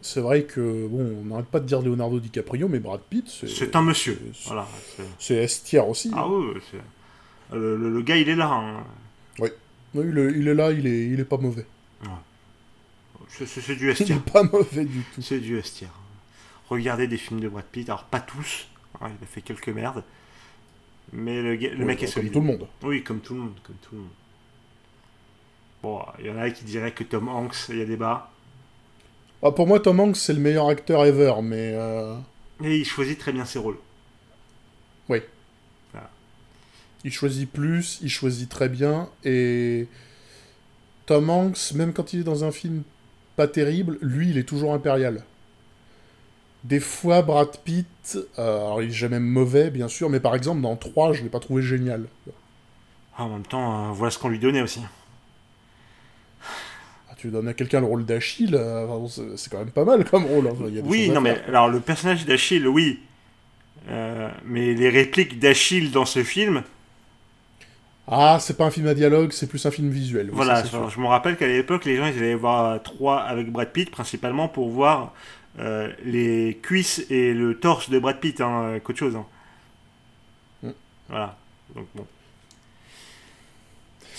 [0.00, 3.48] C'est vrai que, bon, on n'arrête pas de dire Leonardo DiCaprio, mais Brad Pitt, c'est.
[3.48, 4.20] C'est un monsieur.
[4.32, 4.66] c'est- Voilà.
[5.30, 6.10] S aussi.
[6.14, 6.78] Ah oui, oui,
[7.52, 8.50] le, le- le gars, il est là.
[8.52, 8.84] hein.
[9.40, 9.48] Oui,
[9.94, 11.66] il est, il est là, il est, il est pas mauvais.
[13.28, 15.20] C'est- du S Il est pas mauvais du tout.
[15.22, 15.88] C'est du S tier.
[16.70, 17.88] Regardez des films de Brad Pitt.
[17.88, 18.68] Alors, pas tous.
[19.00, 20.02] hein, il a fait quelques merdes.
[21.12, 22.32] Mais le, le Ouais, mec est comme solide.
[22.32, 22.66] tout le monde.
[22.82, 24.10] Oui, comme tout le monde, comme tout le monde.
[25.82, 28.30] Bon, il y en a qui diraient que Tom Hanks, il y a débat.
[29.42, 31.72] Ah, pour moi, Tom Hanks, c'est le meilleur acteur ever, mais.
[31.74, 32.16] euh,
[32.60, 33.78] il choisit très bien ses rôles.
[37.04, 39.86] Il choisit plus, il choisit très bien, et
[41.06, 42.82] Tom Hanks, même quand il est dans un film
[43.36, 45.24] pas terrible, lui, il est toujours impérial.
[46.64, 50.60] Des fois, Brad Pitt, euh, alors il est jamais mauvais, bien sûr, mais par exemple,
[50.60, 52.04] dans 3, je l'ai pas trouvé génial.
[53.16, 54.80] Ah, en même temps, euh, voilà ce qu'on lui donnait aussi.
[57.18, 58.86] Tu donnes à quelqu'un le rôle d'Achille, euh,
[59.36, 60.46] c'est quand même pas mal comme rôle.
[60.46, 60.54] Hein.
[60.84, 63.00] oui, non, mais alors le personnage d'Achille, oui.
[63.90, 66.62] Euh, mais les répliques d'Achille dans ce film.
[68.06, 70.30] Ah, c'est pas un film à dialogue, c'est plus un film visuel.
[70.32, 73.90] voilà, je me rappelle qu'à l'époque, les gens ils allaient voir 3 avec Brad Pitt,
[73.90, 75.12] principalement pour voir
[75.58, 79.16] euh, les cuisses et le torse de Brad Pitt, hein, qu'autre chose.
[79.16, 79.26] Hein.
[80.62, 80.70] Mm.
[81.08, 81.36] Voilà,
[81.74, 82.06] donc bon.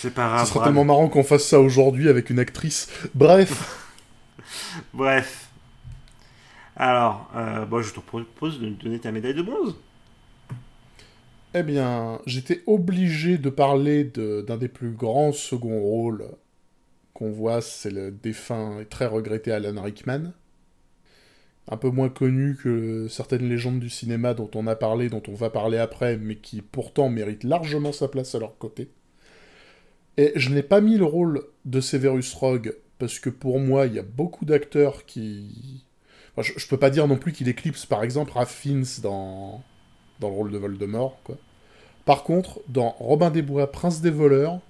[0.00, 0.46] C'est pas grave.
[0.46, 2.88] Ce serait tellement marrant qu'on fasse ça aujourd'hui avec une actrice.
[3.14, 3.86] Bref.
[4.94, 5.50] Bref.
[6.74, 9.76] Alors, euh, bon, je te propose de me donner ta médaille de bronze.
[11.52, 16.24] Eh bien, j'étais obligé de parler d'un des plus grands second rôles
[17.12, 20.32] qu'on voit, c'est le défunt et très regretté Alan Rickman.
[21.68, 25.34] Un peu moins connu que certaines légendes du cinéma dont on a parlé, dont on
[25.34, 28.88] va parler après, mais qui pourtant méritent largement sa place à leur côté.
[30.20, 33.94] Et je n'ai pas mis le rôle de Severus Rogue, parce que pour moi, il
[33.94, 35.82] y a beaucoup d'acteurs qui...
[36.36, 39.64] je, ne peux pas dire non plus qu'il éclipse, par exemple, Raffins dans...
[40.20, 41.38] dans le rôle de Voldemort, quoi.
[42.04, 44.60] Par contre, dans Robin des Bois, Prince des voleurs,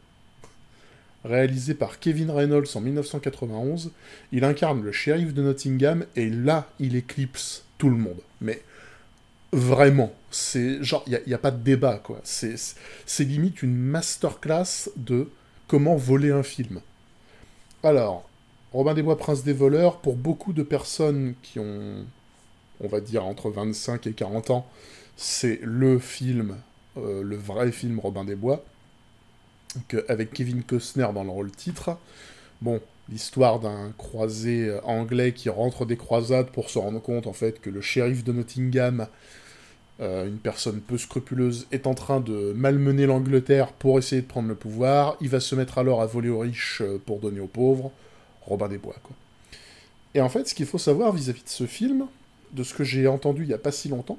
[1.25, 3.91] réalisé par Kevin Reynolds en 1991,
[4.31, 8.21] il incarne le shérif de Nottingham, et là, il éclipse tout le monde.
[8.41, 8.63] Mais
[9.53, 12.21] vraiment, c'est genre, il n'y a, a, pas de débat, quoi.
[12.23, 15.29] C'est limite une masterclass de
[15.71, 16.81] Comment voler un film
[17.85, 18.29] Alors,
[18.73, 22.05] Robin des Bois, Prince des voleurs, pour beaucoup de personnes qui ont,
[22.81, 24.67] on va dire, entre 25 et 40 ans,
[25.17, 26.57] c'est le film,
[26.97, 28.65] euh, le vrai film Robin des Bois,
[30.09, 31.97] avec Kevin Costner dans le rôle titre.
[32.63, 37.33] Bon, l'histoire d'un croisé euh, anglais qui rentre des croisades pour se rendre compte, en
[37.33, 39.07] fait, que le shérif de Nottingham
[40.01, 44.49] euh, une personne peu scrupuleuse est en train de malmener l'Angleterre pour essayer de prendre
[44.49, 45.17] le pouvoir.
[45.21, 47.93] Il va se mettre alors à voler aux riches euh, pour donner aux pauvres.
[48.43, 49.15] Robin des Bois, quoi.
[50.15, 52.07] Et en fait, ce qu'il faut savoir vis-à-vis de ce film,
[52.53, 54.19] de ce que j'ai entendu il n'y a pas si longtemps,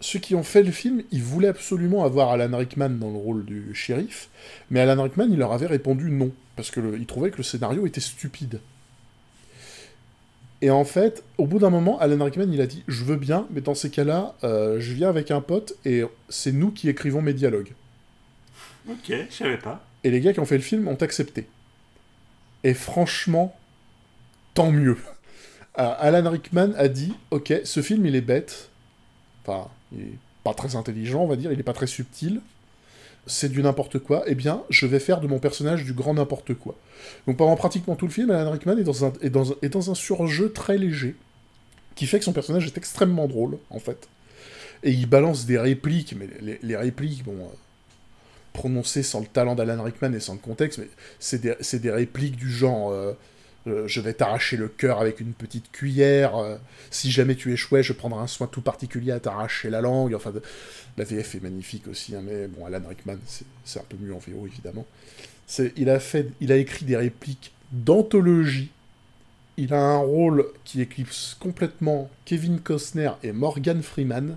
[0.00, 3.44] ceux qui ont fait le film, ils voulaient absolument avoir Alan Rickman dans le rôle
[3.44, 4.30] du shérif,
[4.70, 8.00] mais Alan Rickman, il leur avait répondu non, parce qu'il trouvait que le scénario était
[8.00, 8.60] stupide.
[10.62, 13.46] Et en fait, au bout d'un moment, Alan Rickman, il a dit Je veux bien,
[13.50, 17.22] mais dans ces cas-là, euh, je viens avec un pote et c'est nous qui écrivons
[17.22, 17.72] mes dialogues.
[18.88, 19.84] Ok, je savais pas.
[20.04, 21.46] Et les gars qui ont fait le film ont accepté.
[22.64, 23.56] Et franchement,
[24.54, 24.98] tant mieux.
[25.78, 28.68] Euh, Alan Rickman a dit Ok, ce film, il est bête.
[29.46, 32.40] Enfin, il est pas très intelligent, on va dire, il est pas très subtil
[33.26, 36.54] c'est du n'importe quoi, eh bien, je vais faire de mon personnage du grand n'importe
[36.54, 36.76] quoi.
[37.26, 39.90] Donc pendant pratiquement tout le film, Alan Rickman est dans un, est dans, est dans
[39.90, 41.14] un surjeu très léger,
[41.94, 44.08] qui fait que son personnage est extrêmement drôle, en fait.
[44.82, 46.28] Et il balance des répliques, mais
[46.62, 47.54] les, répliques, bon, euh,
[48.52, 52.36] prononcées sans le talent d'Alan Rickman et sans le contexte, mais c'est des, des, répliques
[52.36, 52.90] du genre...
[52.90, 53.12] Euh,
[53.66, 56.36] euh, je vais t'arracher le cœur avec une petite cuillère.
[56.36, 56.56] Euh,
[56.90, 60.14] si jamais tu échouais, je prendrai un soin tout particulier à t'arracher la langue.
[60.14, 60.32] Enfin,
[60.96, 63.18] la VF est magnifique aussi, hein, mais bon, Alan Rickman,
[63.64, 64.86] c'est un peu mieux en VO évidemment.
[65.76, 68.70] Il a, fait, il a écrit des répliques d'anthologie.
[69.56, 74.36] Il a un rôle qui éclipse complètement Kevin Costner et Morgan Freeman.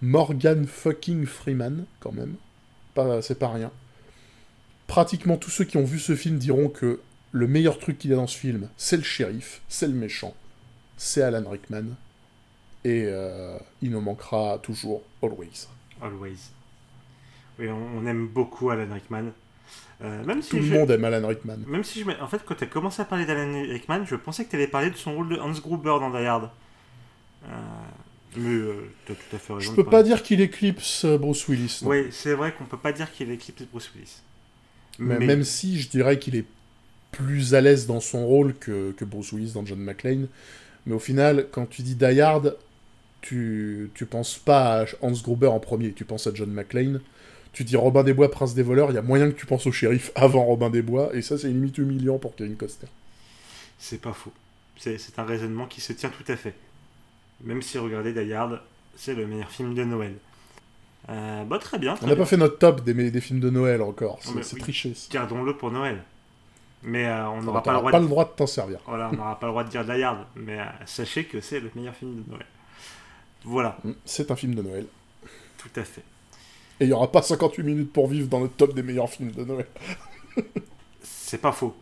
[0.00, 2.36] Morgan fucking Freeman, quand même.
[3.20, 3.70] C'est pas rien.
[4.86, 7.00] Pratiquement tous ceux qui ont vu ce film diront que
[7.32, 10.34] le meilleur truc qu'il y a dans ce film, c'est le shérif, c'est le méchant,
[10.96, 11.96] c'est Alan Rickman,
[12.84, 15.66] et euh, il nous manquera toujours Always.
[16.00, 16.50] Always.
[17.58, 19.32] Oui, on, aime beaucoup Alan Rickman.
[20.02, 21.58] Euh, même si Tout le monde aime Alan Rickman.
[21.66, 22.22] Même si je...
[22.22, 24.66] En fait, quand tu as commencé à parler d'Alan Rickman, je pensais que tu allais
[24.66, 26.50] parler de son rôle de Hans Gruber dans Die Hard.
[27.44, 27.48] Euh,
[28.36, 28.60] mais
[29.06, 29.70] tu as tout à fait raison.
[29.70, 31.80] Je peux pas dire qu'il éclipse Bruce Willis.
[31.82, 34.22] Oui, c'est vrai qu'on peut pas dire qu'il éclipse Bruce Willis.
[34.98, 35.18] mais...
[35.18, 36.46] Même si je dirais qu'il est
[37.12, 40.26] plus à l'aise dans son rôle que, Bruce Willis dans John McClane.
[40.86, 42.56] Mais au final, quand tu dis Die Hard,
[43.20, 47.00] tu, tu penses pas à Hans Gruber en premier, tu penses à John McClane.
[47.52, 49.66] Tu dis Robin des Bois, Prince des voleurs, il y a moyen que tu penses
[49.66, 52.88] au shérif avant Robin des Bois, et ça c'est limite humiliant pour Kevin Costner.
[53.78, 54.32] C'est pas faux.
[54.78, 56.54] C'est un raisonnement qui se tient tout à fait.
[57.44, 58.60] Même si regardez Die Hard,
[58.96, 60.14] c'est le meilleur film de Noël.
[61.08, 61.96] Euh, bah, très bien.
[62.00, 64.94] on n'a pas fait notre top des, des films de Noël encore, c'est triché.
[65.10, 66.02] Gardons-le pour Noël.
[66.84, 68.04] Mais euh, on n'aura pas, le droit, pas de...
[68.04, 68.80] le droit de t'en servir.
[68.86, 71.60] Voilà, on n'aura pas le droit de dire Die Hard, mais euh, sachez que c'est
[71.60, 72.46] le meilleur film de Noël.
[73.44, 73.76] Voilà.
[73.84, 74.86] Mm, c'est un film de Noël.
[75.58, 76.02] Tout à fait.
[76.80, 79.30] Et il n'y aura pas 58 minutes pour vivre dans le top des meilleurs films
[79.30, 79.66] de Noël.
[81.02, 81.74] c'est pas faux.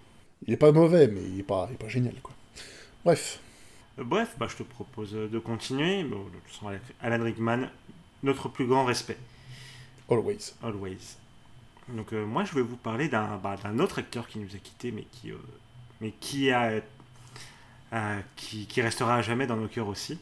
[0.46, 2.34] Il est pas mauvais, mais il est pas, il est pas génial, quoi.
[3.04, 3.40] Bref.
[3.98, 6.04] Euh, bref, bah, je te propose de continuer.
[6.04, 6.26] Bon,
[7.00, 7.68] Alan Rickman,
[8.22, 9.18] notre plus grand respect.
[10.10, 10.52] Always.
[10.62, 11.16] Always.
[11.94, 14.92] Donc euh, moi je vais vous parler d'un bah, autre acteur qui nous a quittés
[14.92, 15.06] mais
[16.20, 16.80] qui, euh,
[17.92, 20.18] a, euh, qui, restera à jamais dans nos cœurs aussi.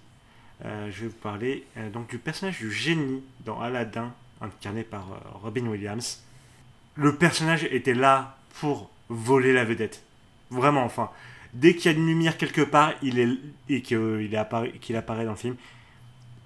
[0.64, 1.64] Je vais vous parler
[2.10, 5.06] du personnage du génie dans Aladdin incarné par
[5.40, 6.24] Robin Williams.
[6.96, 10.02] Le personnage était là pour voler la vedette.
[10.50, 11.10] Vraiment enfin.
[11.54, 15.54] Dès qu'il y a une lumière quelque part et qu'il apparaît dans le film,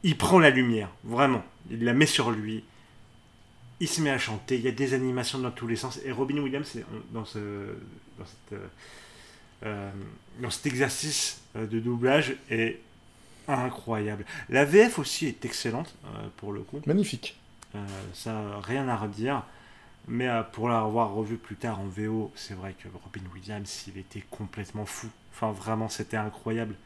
[0.03, 0.91] il prend la lumière.
[1.05, 1.43] Vraiment.
[1.71, 2.65] Il la met sur lui
[3.83, 5.99] il se met à chanter, il y a des animations dans tous les sens.
[6.05, 6.79] Et Robin Williams,
[7.11, 7.39] dans, ce,
[8.17, 8.69] dans, cette, euh,
[9.67, 9.91] euh,
[10.41, 12.79] dans cet exercice euh, de doublage, est
[13.49, 14.25] incroyable.
[14.49, 16.81] La VF aussi est excellente, euh, pour le coup.
[16.87, 17.37] Magnifique.
[17.75, 19.43] Euh, ça, rien à redire.
[20.07, 24.25] Mais pour l'avoir revu plus tard en VO, c'est vrai que Robin Williams, il était
[24.31, 25.09] complètement fou.
[25.33, 26.77] Enfin, vraiment, c'était incroyable.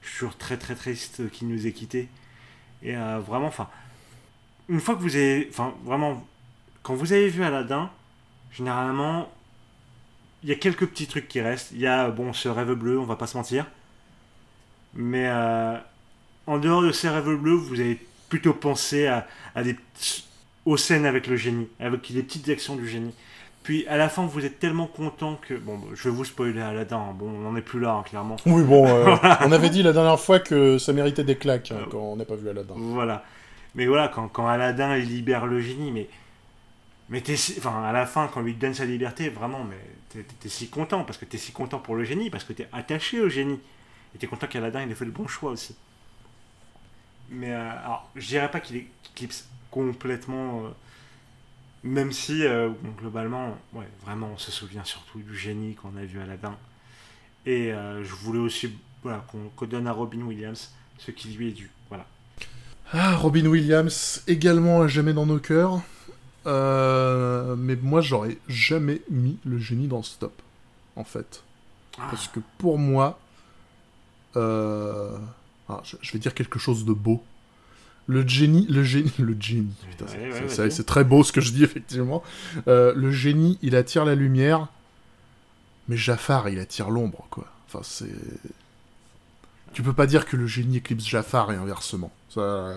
[0.00, 2.08] Je suis toujours très très triste qu'il nous ait quittés.
[2.82, 3.70] Et vraiment, enfin,
[4.68, 6.22] une fois que vous avez, enfin, vraiment,
[6.86, 7.90] quand vous avez vu Aladdin,
[8.52, 9.28] généralement,
[10.44, 11.72] il y a quelques petits trucs qui restent.
[11.72, 13.66] Il y a, bon, ce rêve bleu, on va pas se mentir.
[14.94, 15.76] Mais euh,
[16.46, 19.74] en dehors de ces rêves bleus, vous avez plutôt pensé à, à des
[20.64, 23.14] aux scènes avec le génie, avec les petites actions du génie.
[23.64, 26.98] Puis à la fin, vous êtes tellement content que bon, je vais vous spoiler Aladdin.
[26.98, 27.16] hein.
[27.18, 28.36] Bon, on n'en est plus là, hein, clairement.
[28.46, 31.84] Oui, bon, euh, on avait dit la dernière fois que ça méritait des claques hein,
[31.90, 32.74] quand on n'a pas vu Aladdin.
[32.76, 33.24] Voilà.
[33.74, 36.08] Mais voilà, quand, quand Aladdin libère le génie, mais
[37.08, 40.24] mais t'es enfin à la fin quand il lui donne sa liberté, vraiment, mais t'es
[40.40, 43.20] t'es si content parce que t'es si content pour le génie, parce que t'es attaché
[43.20, 43.60] au génie.
[44.14, 45.76] Et t'es content qu'Aladin il ait fait le bon choix aussi.
[47.30, 50.68] Mais euh, alors, je dirais pas qu'il éclipse complètement, euh,
[51.84, 56.20] même si euh, globalement, ouais, vraiment, on se souvient surtout du génie qu'on a vu
[56.20, 56.56] Aladdin.
[57.44, 61.48] Et euh, je voulais aussi voilà, qu'on qu'on donne à Robin Williams ce qui lui
[61.48, 61.70] est dû.
[61.88, 62.06] Voilà.
[62.92, 65.80] Ah, Robin Williams, également à jamais dans nos cœurs.
[66.46, 70.40] Euh, mais moi, j'aurais jamais mis le génie dans Stop,
[70.94, 71.42] en fait.
[71.98, 73.18] Ah, Parce que pour moi,
[74.36, 75.16] euh,
[75.68, 77.22] ah, je, vais dire quelque chose de beau.
[78.06, 79.74] Le génie, le génie, le génie.
[79.90, 82.22] Putain, Ouais, c'est- ouais, très beau ce que je dis effectivement.
[82.68, 84.68] Euh, le génie, il attire la lumière,
[85.88, 87.46] mais Jafar, il attire l'ombre, quoi.
[87.66, 88.14] Enfin, c'est.
[89.72, 92.12] Tu peux pas dire que le génie éclipse Jafar et inversement.
[92.30, 92.74] Ça,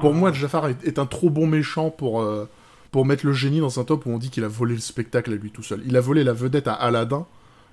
[0.00, 0.16] Pour Ah.
[0.16, 2.48] moi, Jafar est, est un trop bon méchant pour, euh,
[2.90, 5.32] pour mettre le génie dans un top où on dit qu'il a volé le spectacle
[5.32, 5.82] à lui tout seul.
[5.86, 7.26] Il a volé la vedette à Aladdin,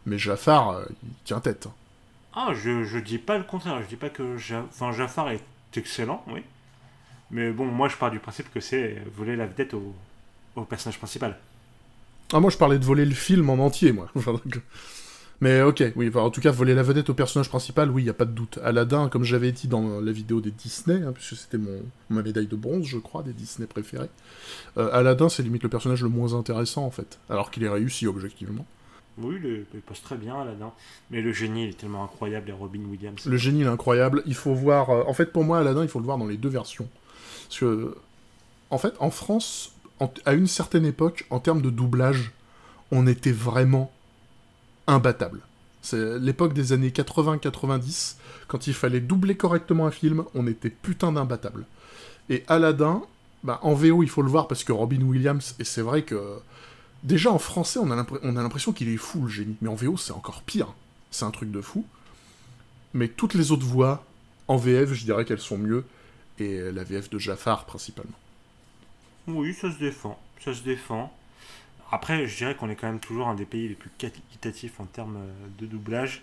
[0.05, 1.67] mais Jafar, euh, il tient tête.
[2.33, 3.81] Ah, je, je dis pas le contraire.
[3.81, 5.41] Je dis pas que Ja- enfin, Jafar est
[5.75, 6.41] excellent, oui.
[7.31, 9.93] Mais bon, moi je pars du principe que c'est voler la vedette au,
[10.55, 11.37] au personnage principal.
[12.33, 14.07] Ah, moi, je parlais de voler le film en entier, moi.
[15.39, 18.09] Mais ok, oui, enfin, en tout cas, voler la vedette au personnage principal, oui, il
[18.09, 18.57] a pas de doute.
[18.63, 22.47] Aladdin, comme j'avais dit dans la vidéo des Disney, hein, puisque c'était mon, ma médaille
[22.47, 24.09] de bronze, je crois, des Disney préférés,
[24.77, 27.19] euh, Aladdin, c'est limite le personnage le moins intéressant, en fait.
[27.29, 28.65] Alors qu'il est réussi, objectivement.
[29.19, 29.35] Oui,
[29.73, 30.71] il passe très bien Aladdin.
[31.11, 33.23] Mais le génie, il est tellement incroyable, et Robin Williams.
[33.25, 34.23] Le génie, il est incroyable.
[34.25, 34.89] Il faut voir...
[34.89, 36.87] euh, En fait, pour moi, Aladdin, il faut le voir dans les deux versions.
[37.47, 37.95] Parce que,
[38.71, 42.31] en fait, en France, en- à une certaine époque, en termes de doublage,
[42.91, 43.91] on était vraiment
[44.87, 45.41] imbattable.
[45.81, 48.15] C'est l'époque des années 80-90,
[48.47, 51.65] quand il fallait doubler correctement un film, on était putain d'imbattable.
[52.29, 53.03] Et Aladdin,
[53.43, 56.39] bah, en VO, il faut le voir parce que Robin Williams, et c'est vrai que...
[57.03, 59.55] Déjà en français, on a l'impr- on a l'impression qu'il est fou, le génie.
[59.61, 60.73] Mais en VO, c'est encore pire.
[61.11, 61.85] C'est un truc de fou.
[62.95, 64.03] Mais toutes les autres voix,
[64.47, 65.85] en VF, je dirais qu'elles sont mieux.
[66.39, 68.17] Et la VF de Jafar, principalement.
[69.27, 70.19] Oui, ça se défend.
[70.43, 71.15] Ça se défend.
[71.91, 74.85] Après, je dirais qu'on est quand même toujours un des pays les plus qualitatifs en
[74.85, 76.21] termes euh, de doublage.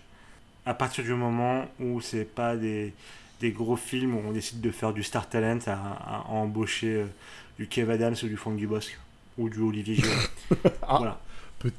[0.67, 2.93] À partir du moment où c'est pas des,
[3.41, 7.07] des gros films où on décide de faire du star talent à, à embaucher euh,
[7.59, 8.99] du Kev Adams ou du Franck Dubosc
[9.39, 10.29] ou du Olivier Giroud.
[10.83, 11.21] Ah, voilà.
[11.59, 11.71] pe-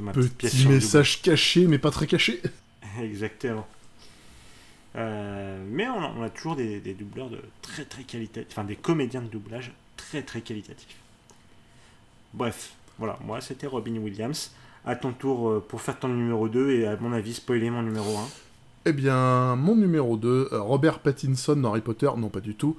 [0.00, 2.40] ma Petit message caché, mais pas très caché.
[3.00, 3.66] Exactement.
[4.96, 8.62] Euh, mais on a, on a toujours des, des doubleurs de très très qualitatifs, enfin
[8.64, 10.96] des comédiens de doublage très très qualitatifs.
[12.32, 14.50] Bref, voilà, moi c'était Robin Williams.
[14.86, 17.82] À ton tour euh, pour faire ton numéro 2 et à mon avis spoiler mon
[17.82, 18.20] numéro 1.
[18.86, 22.76] Eh bien, mon numéro 2, euh, Robert Pattinson dans Harry Potter, non pas du tout.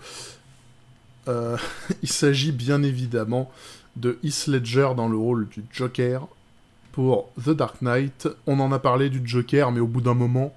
[1.28, 1.58] Euh,
[2.04, 3.52] il s'agit bien évidemment
[3.96, 6.28] de Heath Ledger dans le rôle du Joker
[6.92, 8.28] pour The Dark Knight.
[8.46, 10.54] On en a parlé du Joker, mais au bout d'un moment,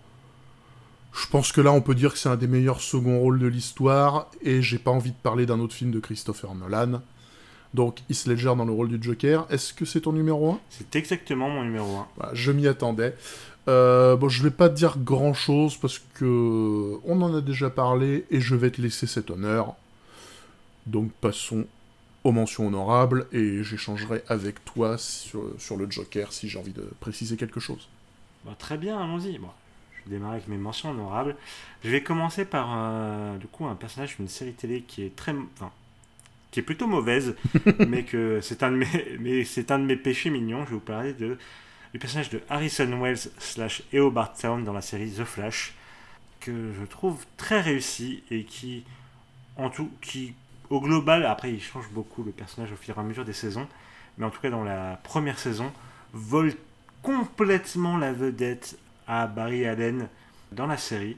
[1.14, 3.46] je pense que là on peut dire que c'est un des meilleurs seconds rôles de
[3.46, 7.00] l'histoire, et j'ai pas envie de parler d'un autre film de Christopher Nolan.
[7.74, 10.96] Donc Heath Ledger dans le rôle du Joker, est-ce que c'est ton numéro 1 C'est
[10.96, 12.08] exactement mon numéro 1.
[12.16, 13.14] voilà, je m'y attendais.
[13.68, 17.68] Euh, bon, je vais pas te dire grand chose parce que on en a déjà
[17.68, 19.74] parlé et je vais te laisser cet honneur.
[20.86, 21.66] Donc passons
[22.24, 26.88] aux mentions honorables et j'échangerai avec toi sur, sur le Joker si j'ai envie de
[27.00, 27.88] préciser quelque chose.
[28.46, 29.38] Bah, très bien, allons-y.
[29.38, 29.48] Bon,
[29.92, 31.36] je vais démarrer avec mes mentions honorables.
[31.84, 35.34] Je vais commencer par euh, du coup un personnage d'une série télé qui est très,
[35.54, 35.70] enfin,
[36.50, 37.34] qui est plutôt mauvaise,
[37.88, 40.64] mais que c'est un de mes, mais un de mes péchés mignons.
[40.64, 41.38] Je vais vous parler de
[41.92, 45.74] du personnage de Harrison Wells slash Eobard Town dans la série The Flash,
[46.40, 48.84] que je trouve très réussi et qui,
[49.56, 50.34] en tout, qui
[50.70, 53.66] au global, après il change beaucoup le personnage au fur et à mesure des saisons,
[54.18, 55.72] mais en tout cas dans la première saison,
[56.12, 56.52] vole
[57.02, 60.08] complètement la vedette à Barry Allen
[60.52, 61.16] dans la série,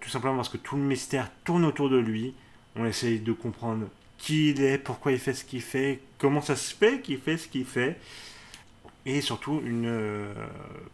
[0.00, 2.34] tout simplement parce que tout le mystère tourne autour de lui.
[2.74, 3.86] On essaye de comprendre
[4.18, 7.36] qui il est, pourquoi il fait ce qu'il fait, comment ça se fait qu'il fait
[7.36, 7.98] ce qu'il fait.
[9.04, 10.34] Et surtout une euh,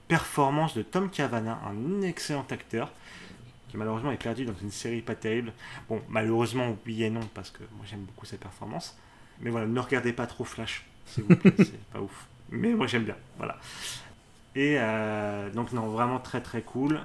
[0.07, 2.93] performance de Tom Cavana, un excellent acteur,
[3.69, 5.53] qui malheureusement est perdu dans une série pas terrible.
[5.89, 8.99] Bon, malheureusement, oui et non, parce que moi j'aime beaucoup sa performance.
[9.41, 12.27] Mais voilà, ne regardez pas trop Flash, s'il vous plaît, c'est pas ouf.
[12.51, 13.59] Mais moi j'aime bien, voilà.
[14.55, 17.01] Et euh, donc, non, vraiment très très cool.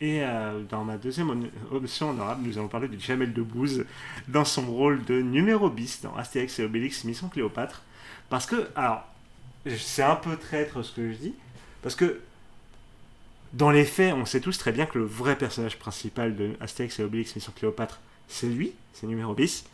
[0.00, 3.84] Et euh, dans ma deuxième option honorable, nous allons parler de Jamel Debbouze
[4.28, 7.82] dans son rôle de numéro bis dans Astérix et Obélix Mission Cléopâtre.
[8.30, 9.04] Parce que, alors,
[9.66, 11.34] c'est un peu traître ce que je dis,
[11.82, 12.20] parce que
[13.52, 16.98] dans les faits, on sait tous très bien que le vrai personnage principal de Astérix
[16.98, 19.64] et Obélix Mission Cléopâtre, c'est lui, c'est numéro bis.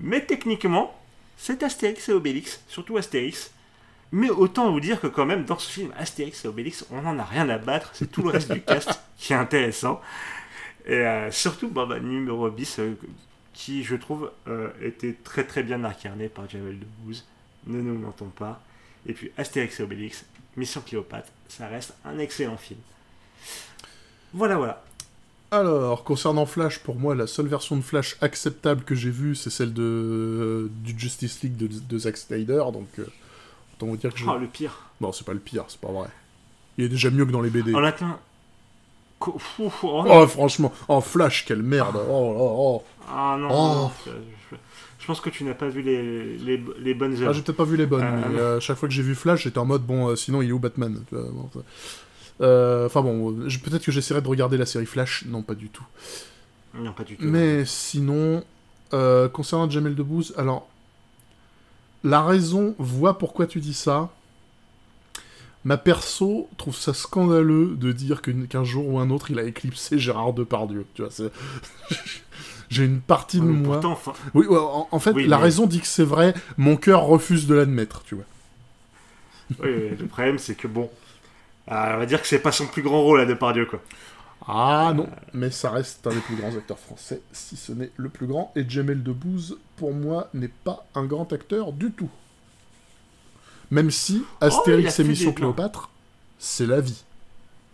[0.00, 0.94] Mais techniquement,
[1.38, 3.52] c'est Astérix et Obélix, surtout Astérix.
[4.12, 7.18] Mais autant vous dire que quand même, dans ce film Astérix et Obélix, on n'en
[7.18, 10.00] a rien à battre, c'est tout le reste du cast qui est intéressant.
[10.86, 12.94] Et euh, surtout, bah, numéro bis, euh,
[13.54, 17.26] qui je trouve euh, était très très bien incarné par Jamel Debbouze,
[17.66, 18.62] ne nous mentons pas.
[19.06, 20.24] Et puis Astérix et Obélix,
[20.56, 22.80] Mission Cléopâtre, ça reste un excellent film.
[24.34, 24.82] Voilà, voilà.
[25.50, 29.50] Alors, concernant Flash, pour moi, la seule version de Flash acceptable que j'ai vue, c'est
[29.50, 33.06] celle de, du Justice League de, Zack Snyder, donc euh,
[33.82, 34.24] autant vous dire que je...
[34.28, 34.72] Oh, le pire.
[35.00, 36.08] Non, c'est pas le pire, c'est pas vrai.
[36.78, 37.74] Il est déjà mieux que dans les BD.
[37.74, 38.18] En latin...
[39.24, 39.38] Oh,
[39.84, 42.84] oh, franchement, en Flash, quelle merde Oh, oh, oh.
[43.08, 43.90] Ah non, Oh.
[44.98, 47.32] Je pense que tu n'as pas vu les, les, les bonnes Ah, œuvres.
[47.32, 49.42] j'ai peut-être pas vu les bonnes, Euh, mais euh, chaque fois que j'ai vu Flash,
[49.44, 51.02] j'étais en mode, bon, euh, sinon il est où Batman
[52.40, 53.32] Enfin bon,
[53.64, 55.84] peut-être que j'essaierai de regarder la série Flash, non pas du tout.
[56.74, 57.24] non, pas du tout.
[57.24, 58.42] Mais sinon,
[59.32, 60.68] concernant Jamel Debbouze, alors,
[62.04, 64.10] la raison voit pourquoi tu dis ça.
[65.64, 69.96] Ma perso trouve ça scandaleux de dire qu'un jour ou un autre il a éclipsé
[69.98, 70.84] Gérard Depardieu.
[70.94, 71.10] Tu vois,
[72.68, 73.78] j'ai une partie de moi.
[73.80, 76.34] Pourtant, Oui, en, en fait, Oui, la mais- raison dit que c'est vrai.
[76.56, 78.24] Mon cœur refuse de l'admettre, tu vois.
[79.62, 80.90] oui, le problème c'est que bon,
[81.68, 83.80] ah, on va dire que c'est pas son plus grand rôle à Depardieu quoi.
[84.46, 88.08] Ah non, mais ça reste un des plus grands acteurs français, si ce n'est le
[88.08, 88.52] plus grand.
[88.56, 92.10] Et Jamel Debbouze, pour moi, n'est pas un grand acteur du tout.
[93.70, 95.32] Même si Oh, Astérix et Mission.
[95.32, 95.90] Cléopâtre,
[96.38, 97.02] c'est la vie.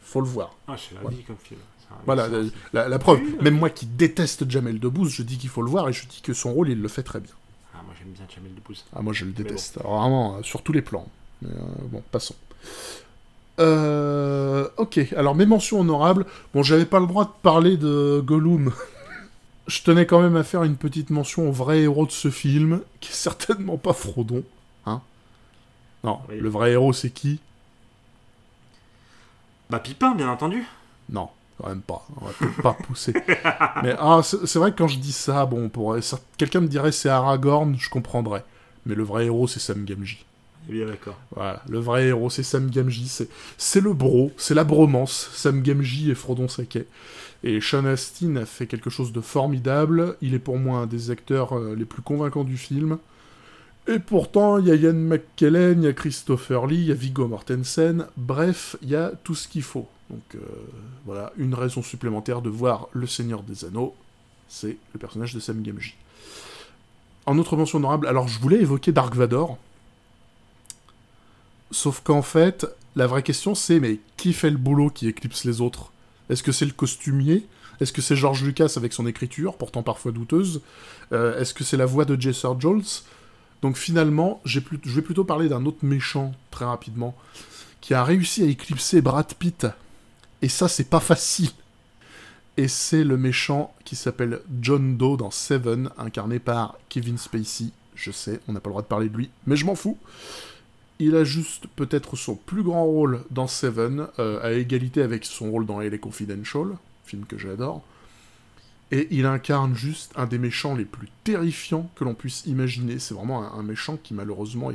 [0.03, 0.55] Faut le voir.
[0.69, 1.17] Ah, c'est la Voilà.
[1.17, 1.61] vie comme film.
[2.05, 2.51] Voilà, la, film.
[2.75, 3.21] la- la preuve.
[3.43, 6.21] Même moi qui déteste Jamel Debbouze, je dis qu'il faut le voir et je dis
[6.21, 7.33] que son rôle, il le fait très bien.
[7.75, 8.85] Ah, moi j'aime bien Jamel Debbouze.
[8.95, 9.79] Ah, moi je le déteste.
[9.79, 11.09] Alors, vraiment, euh, sur tous les plans.
[11.41, 12.35] Mais, euh, bon, passons.
[13.59, 16.27] Euh, ok, alors mes mentions honorables.
[16.55, 18.73] Bon, j'avais pas le droit de parler de Gollum.
[19.67, 22.81] Je tenais quand même à faire une petite mention au vrai héros de ce film,
[23.01, 24.43] qui est certainement pas Frodon.
[24.87, 25.03] Hein
[26.05, 26.39] Non, Oui.
[26.41, 27.41] le vrai héros c'est qui?
[29.71, 30.65] Bah Pipin, bien entendu.
[31.11, 31.29] Non,
[31.61, 32.07] quand même pas.
[32.21, 33.13] On va peut-être pas pousser.
[33.83, 36.93] Mais ah, c'est vrai que quand je dis ça, bon, pour ça- quelqu'un me dirait
[36.93, 38.45] c'est Aragorn, je comprendrais.
[38.87, 40.25] Mais le vrai héros c'est Sam Gamgee.
[40.69, 41.19] Bien d'accord.
[41.35, 43.09] Voilà, le vrai héros, c'est Sam Gamgee,
[43.57, 46.87] c'est, le bro, c'est la bromance, Sam Gamgee et Frodon Sakai.
[47.43, 51.11] Et Sean Astin a fait quelque chose de formidable, il est pour moi un des
[51.11, 52.99] acteurs euh, les plus convaincants du film.
[53.87, 56.95] Et pourtant, il y a Ian McKellen, il y a Christopher Lee, il y a
[56.95, 59.89] Viggo Mortensen, bref, il y a tout ce qu'il faut.
[60.11, 60.41] Donc euh,
[61.07, 63.95] voilà, une raison supplémentaire de voir Le Seigneur des Anneaux,
[64.49, 65.95] c'est le personnage de Sam Gamgee.
[67.25, 69.59] En autre mention honorable, alors je voulais évoquer Dark Vador,
[71.71, 72.67] Sauf qu'en fait,
[72.97, 75.93] la vraie question c'est mais qui fait le boulot qui éclipse les autres?
[76.31, 77.47] Est-ce que c'est le costumier?
[77.81, 80.63] Est-ce que c'est George Lucas avec son écriture, pourtant parfois douteuse?
[81.13, 82.83] Euh, Est-ce que c'est la voix de Jesser Jones
[83.63, 87.15] Donc finalement, je vais plutôt parler d'un autre méchant, très rapidement,
[87.81, 89.67] qui a réussi à éclipser Brad Pitt.
[90.43, 91.51] Et ça, c'est pas facile.
[92.57, 97.67] Et c'est le méchant qui s'appelle John Doe dans Seven, incarné par Kevin Spacey.
[97.95, 99.97] Je sais, on n'a pas le droit de parler de lui, mais je m'en fous.
[100.99, 105.51] Il a juste peut-être son plus grand rôle dans Seven, euh, à égalité avec son
[105.51, 107.85] rôle dans LA Confidential, film que j'adore.
[108.91, 112.99] Et il incarne juste un des méchants les plus terrifiants que l'on puisse imaginer.
[112.99, 114.71] C'est vraiment un, méchant qui malheureusement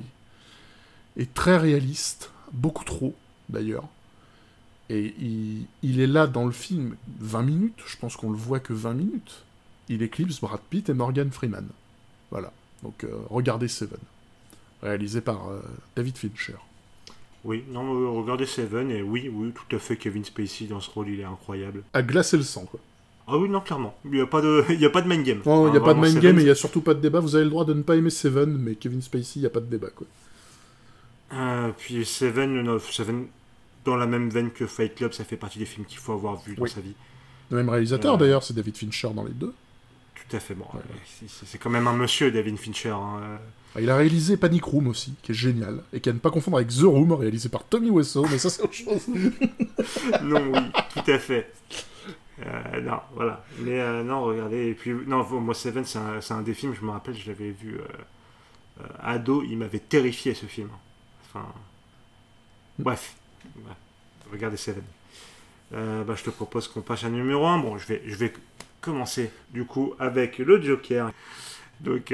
[1.17, 3.15] est, très réaliste, beaucoup trop
[3.49, 3.87] d'ailleurs.
[4.89, 8.59] Et il, il, est là dans le film 20 minutes, je pense qu'on le voit
[8.59, 9.43] que 20 minutes.
[9.89, 11.67] Il éclipse Brad Pitt et Morgan Freeman.
[12.31, 12.51] Voilà,
[12.83, 13.99] donc euh, regardez Seven,
[14.83, 15.61] réalisé par euh,
[15.95, 16.55] David Fincher.
[17.43, 20.89] Oui, non, euh, regardez Seven, et oui, oui, tout à fait, Kevin Spacey dans ce
[20.89, 21.83] rôle, il est incroyable.
[21.93, 22.79] À glacer le sang, quoi.
[23.27, 23.97] Ah oui, non, clairement.
[24.05, 24.65] Il n'y a, pas de...
[24.69, 25.41] il y a pas de main game.
[25.45, 26.99] Non, il n'y a pas de main game et il n'y a surtout pas de
[26.99, 27.19] débat.
[27.21, 29.49] Vous avez le droit de ne pas aimer Seven, mais Kevin Spacey, il n'y a
[29.49, 30.07] pas de débat, quoi.
[31.33, 33.27] Euh, puis Seven, non, Seven,
[33.85, 36.41] dans la même veine que Fight Club, ça fait partie des films qu'il faut avoir
[36.41, 36.95] vu dans sa vie.
[37.49, 39.53] Le même réalisateur, d'ailleurs, c'est David Fincher dans les deux.
[40.15, 40.65] Tout à fait, bon.
[41.27, 42.89] C'est quand même un monsieur, David Fincher.
[42.89, 43.39] Hein.
[43.75, 46.29] Ah, il a réalisé Panic Room aussi, qui est génial, et qui a ne pas
[46.29, 49.07] confondre avec The Room, réalisé par Tommy Wiseau, mais ça c'est autre chose.
[50.21, 50.59] non, oui,
[50.93, 51.51] tout à fait.
[52.39, 53.43] Euh, non, voilà.
[53.59, 54.67] Mais euh, non, regardez.
[54.69, 57.51] Et puis, non, moi, Seven, c'est un, un, des films, je me rappelle, je l'avais
[57.51, 60.69] vu euh, ado, il m'avait terrifié ce film.
[61.25, 61.45] Enfin.
[62.79, 63.15] Bref.
[64.31, 64.83] Regardez Seven.
[65.71, 67.59] bah, je te propose qu'on passe à numéro 1.
[67.59, 68.33] Bon, je vais, je vais
[68.81, 71.11] commencer du coup avec le Joker.
[71.83, 72.13] Donc,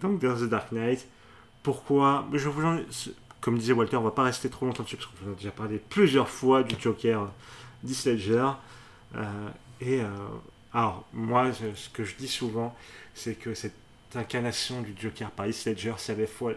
[0.00, 1.06] donc dans The Dark Knight.
[1.62, 2.62] Pourquoi je vous
[3.40, 5.78] Comme disait Walter, on va pas rester trop longtemps dessus parce qu'on a déjà parlé
[5.78, 7.30] plusieurs fois du Joker
[7.82, 8.48] d'Isledger.
[9.16, 9.48] Euh,
[9.80, 10.08] et euh,
[10.72, 12.74] alors, moi, ce que je dis souvent,
[13.14, 13.74] c'est que cette
[14.14, 16.12] incarnation du Joker par Ledger, c'est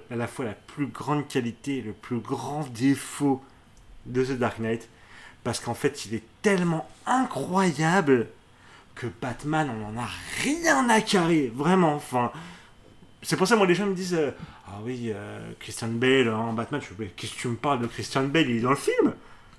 [0.10, 3.44] à, la fois la plus grande qualité le plus grand défaut
[4.06, 4.90] de The Dark Knight.
[5.44, 8.28] Parce qu'en fait, il est tellement incroyable
[8.96, 10.08] que Batman, on n'en a
[10.44, 11.52] rien à carrer.
[11.54, 12.32] Vraiment, enfin.
[13.22, 14.32] C'est pour ça, moi, les gens me disent euh,
[14.68, 15.12] Ah oui,
[15.60, 16.82] Christian Bale en Batman.
[16.82, 18.50] Je Qu'est-ce que tu me parles de Christian Bale?
[18.50, 19.14] Il est dans le film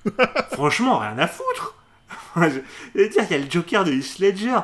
[0.53, 1.75] Franchement, rien à foutre
[2.37, 2.61] je
[2.95, 4.59] veux dire, il y a le Joker de Heath Ledger.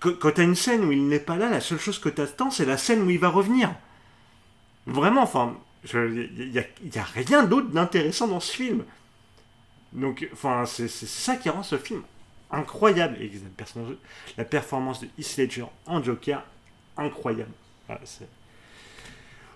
[0.00, 2.64] Quand t'as une scène où il n'est pas là, la seule chose que t'attends, c'est
[2.64, 3.74] la scène où il va revenir.
[4.86, 5.56] Vraiment, enfin,
[5.92, 8.84] il n'y a, rien d'autre d'intéressant dans ce film.
[9.92, 12.02] Donc, enfin, c'est ça qui rend ce film
[12.50, 13.16] incroyable.
[13.20, 13.30] Et
[14.36, 16.44] la, performance de Heath Ledger en Joker,
[16.96, 17.52] incroyable.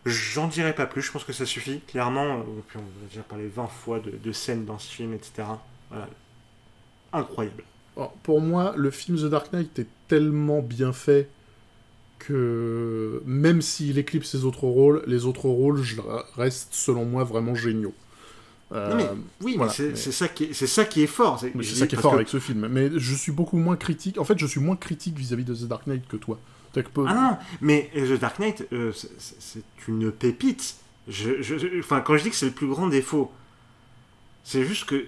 [0.05, 1.81] J'en dirai pas plus, je pense que ça suffit.
[1.81, 2.43] Clairement, euh,
[2.75, 5.45] on a déjà parlé 20 fois de, de scènes dans ce film, etc.
[5.91, 6.09] Voilà
[7.13, 7.65] incroyable.
[8.23, 11.29] pour moi, le film The Dark Knight est tellement bien fait
[12.19, 15.83] que même s'il éclipse ses autres rôles, les autres rôles
[16.37, 17.95] restent selon moi vraiment géniaux.
[18.73, 21.39] Euh, oui, c'est ça, qui est, ça qui est fort.
[21.41, 22.69] C'est ça qui est fort avec ce film.
[22.69, 24.19] Mais je suis beaucoup moins critique.
[24.19, 26.39] En fait, je suis moins critique vis-à-vis de The Dark Knight que toi.
[26.77, 30.77] Ah non, mais The Dark Knight, euh, c'est une pépite.
[31.09, 33.31] Je, enfin, quand je dis que c'est le plus grand défaut,
[34.45, 35.05] c'est juste que.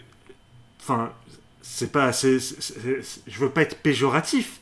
[0.81, 1.11] Enfin,
[1.63, 4.61] c'est pas je veux pas être péjoratif.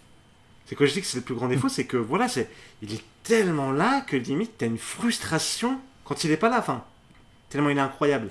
[0.66, 2.48] C'est quand je dis que c'est le plus grand défaut, c'est que voilà, c'est
[2.82, 6.61] il est tellement là que limite t'as une frustration quand il est pas là.
[6.61, 6.84] Enfin,
[7.48, 8.28] tellement il est incroyable.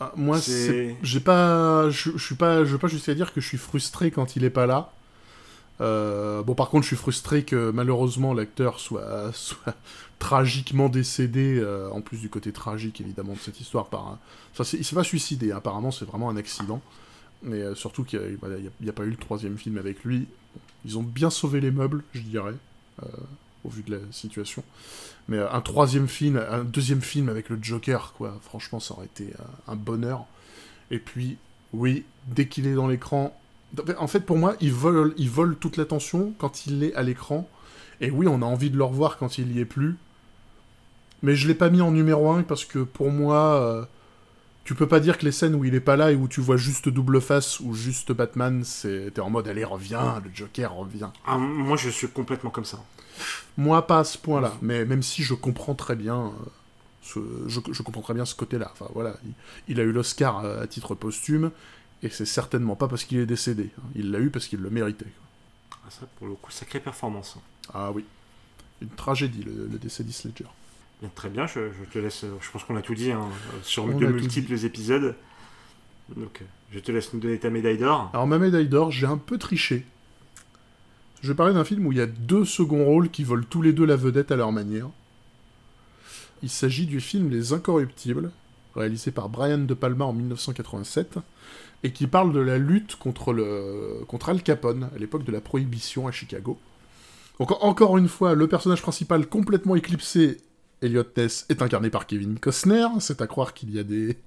[0.00, 3.58] Ah, moi, j'ai pas, je, suis pas, je veux pas jusqu'à dire que je suis
[3.58, 4.92] frustré quand il est pas là.
[5.80, 9.74] Euh, bon, par contre, je suis frustré que malheureusement l'acteur soit, soit
[10.18, 13.86] tragiquement décédé, euh, en plus du côté tragique évidemment de cette histoire.
[13.86, 14.18] Par
[14.52, 16.80] enfin, il s'est pas suicidé, apparemment c'est vraiment un accident
[17.40, 18.38] mais euh, surtout qu'il
[18.80, 20.26] n'y a, pas eu le troisième film avec lui.
[20.84, 22.54] Ils ont bien sauvé les meubles, je dirais,
[23.64, 24.64] au vu de la situation.
[25.28, 29.06] Mais euh, un troisième film, un deuxième film avec le Joker, quoi, franchement, ça aurait
[29.06, 29.32] été
[29.66, 30.24] un bonheur.
[30.90, 31.36] Et puis,
[31.72, 33.38] oui, dès qu'il est dans l'écran...
[33.98, 37.46] En fait, pour moi, il vole, il vole toute l'attention quand il est à l'écran.
[38.00, 39.96] Et oui, on a envie de le revoir quand il y est plus.
[41.22, 43.88] Mais je l'ai pas mis en numéro 1 parce que pour moi
[44.68, 46.42] tu peux pas dire que les scènes où il est pas là et où tu
[46.42, 50.74] vois juste double face ou juste Batman, c'est t'es en mode allez reviens, le Joker
[50.74, 51.08] revient.
[51.26, 52.78] Ah, moi je suis complètement comme ça.
[53.56, 56.30] Moi pas à ce point-là, mais même si je comprends très bien, euh,
[57.00, 58.68] ce, je, comprends très bien ce côté-là.
[58.70, 59.16] Enfin voilà,
[59.68, 61.50] il, a eu l'Oscar à, titre posthume
[62.02, 63.70] et c'est certainement pas parce qu'il est décédé.
[63.94, 65.06] Il l'a eu parce qu'il le méritait.
[65.72, 67.38] Ah, ça pour le coup sacrée performance.
[67.72, 68.04] Ah oui,
[68.82, 70.44] une tragédie le, le décès d'Isledger
[71.14, 71.60] très bien, je,
[71.92, 72.24] te laisse.
[72.40, 73.28] Je pense qu'on a tout dit hein,
[73.62, 75.14] sur de multiples épisodes.
[76.16, 76.42] Donc,
[76.72, 78.10] je te laisse nous donner ta médaille d'or.
[78.12, 79.84] Alors, ma médaille d'or, j'ai un peu triché.
[81.20, 83.62] Je vais parler d'un film où il y a deux seconds rôles qui volent tous
[83.62, 84.88] les deux la vedette à leur manière.
[86.42, 88.30] Il s'agit du film Les Incorruptibles,
[88.76, 91.18] réalisé par Brian De Palma en 1987,
[91.82, 94.04] et qui parle de la lutte contre, le...
[94.06, 96.58] contre Al Capone à l'époque de la prohibition à Chicago.
[97.38, 100.38] Donc encore une fois, le personnage principal complètement éclipsé
[100.82, 102.86] Elliot Ness est incarné par Kevin Costner.
[103.00, 104.18] C'est à croire qu'il y a des...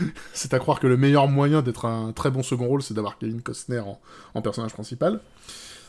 [0.32, 3.18] c'est à croire que le meilleur moyen d'être un très bon second rôle, c'est d'avoir
[3.18, 3.82] Kevin Costner
[4.34, 5.20] en, personnage principal.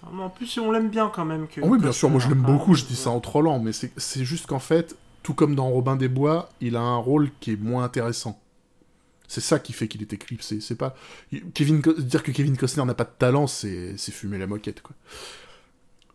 [0.03, 1.47] En plus, on l'aime bien quand même.
[1.47, 3.71] Que ah oui, bien sûr, moi je l'aime beaucoup, je dis ça en trollant, mais
[3.73, 7.51] c'est juste qu'en fait, tout comme dans Robin des Bois, il a un rôle qui
[7.51, 8.39] est moins intéressant.
[9.27, 10.61] C'est ça qui fait qu'il est éclipsé.
[10.61, 10.95] C'est pas
[11.53, 14.95] Kevin dire que Kevin Costner n'a pas de talent, c'est fumer la moquette quoi.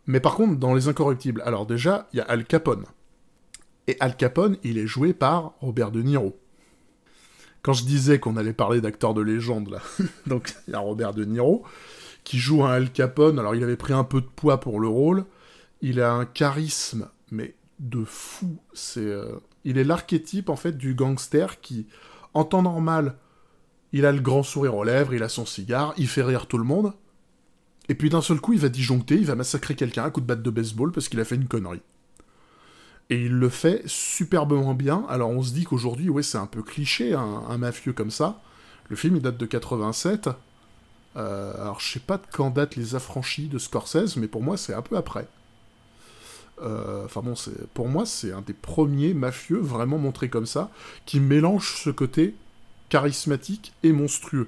[0.07, 2.85] Mais par contre, dans Les Incorruptibles, alors déjà, il y a Al Capone.
[3.87, 6.39] Et Al Capone, il est joué par Robert De Niro.
[7.61, 9.79] Quand je disais qu'on allait parler d'acteurs de légende
[10.27, 11.63] donc il y a Robert De Niro
[12.23, 13.39] qui joue un Al Capone.
[13.39, 15.25] Alors il avait pris un peu de poids pour le rôle.
[15.81, 18.57] Il a un charisme, mais de fou.
[18.73, 21.87] C'est, euh, il est l'archétype en fait du gangster qui
[22.33, 23.15] en temps normal,
[23.93, 26.57] il a le grand sourire aux lèvres, il a son cigare, il fait rire tout
[26.57, 26.93] le monde.
[27.87, 30.25] Et puis d'un seul coup, il va disjoncter, il va massacrer quelqu'un à coup de
[30.25, 31.81] batte de baseball parce qu'il a fait une connerie.
[33.09, 35.05] Et il le fait superbement bien.
[35.09, 38.41] Alors on se dit qu'aujourd'hui, ouais, c'est un peu cliché, un, mafieux comme ça.
[38.89, 40.29] Le film, il date de 87.
[41.17, 44.57] Euh, alors je sais pas de quand date Les Affranchis de Scorsese, mais pour moi,
[44.57, 45.27] c'est un peu après.
[46.61, 47.33] Euh, enfin bon,
[47.73, 50.69] pour moi, c'est un des premiers mafieux vraiment montrés comme ça,
[51.05, 52.35] qui mélange ce côté
[52.89, 54.47] charismatique et monstrueux.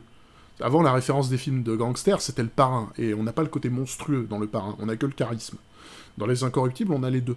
[0.60, 3.49] Avant, la référence des films de gangsters, c'était le parrain, et on n'a pas le
[3.49, 5.58] côté monstrueux dans le parrain, on a que le charisme.
[6.18, 7.36] Dans Les Incorruptibles, on a les deux.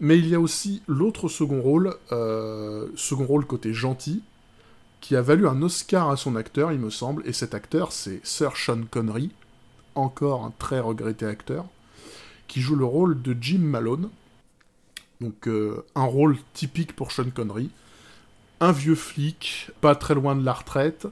[0.00, 4.22] Mais il y a aussi l'autre second rôle, euh, second rôle côté gentil,
[5.02, 8.24] qui a valu un Oscar à son acteur, il me semble, et cet acteur, c'est
[8.24, 9.30] Sir Sean Connery,
[9.94, 11.66] encore un très regretté acteur,
[12.48, 14.08] qui joue le rôle de Jim Malone.
[15.20, 17.70] Donc euh, un rôle typique pour Sean Connery.
[18.60, 21.08] Un vieux flic, pas très loin de la retraite,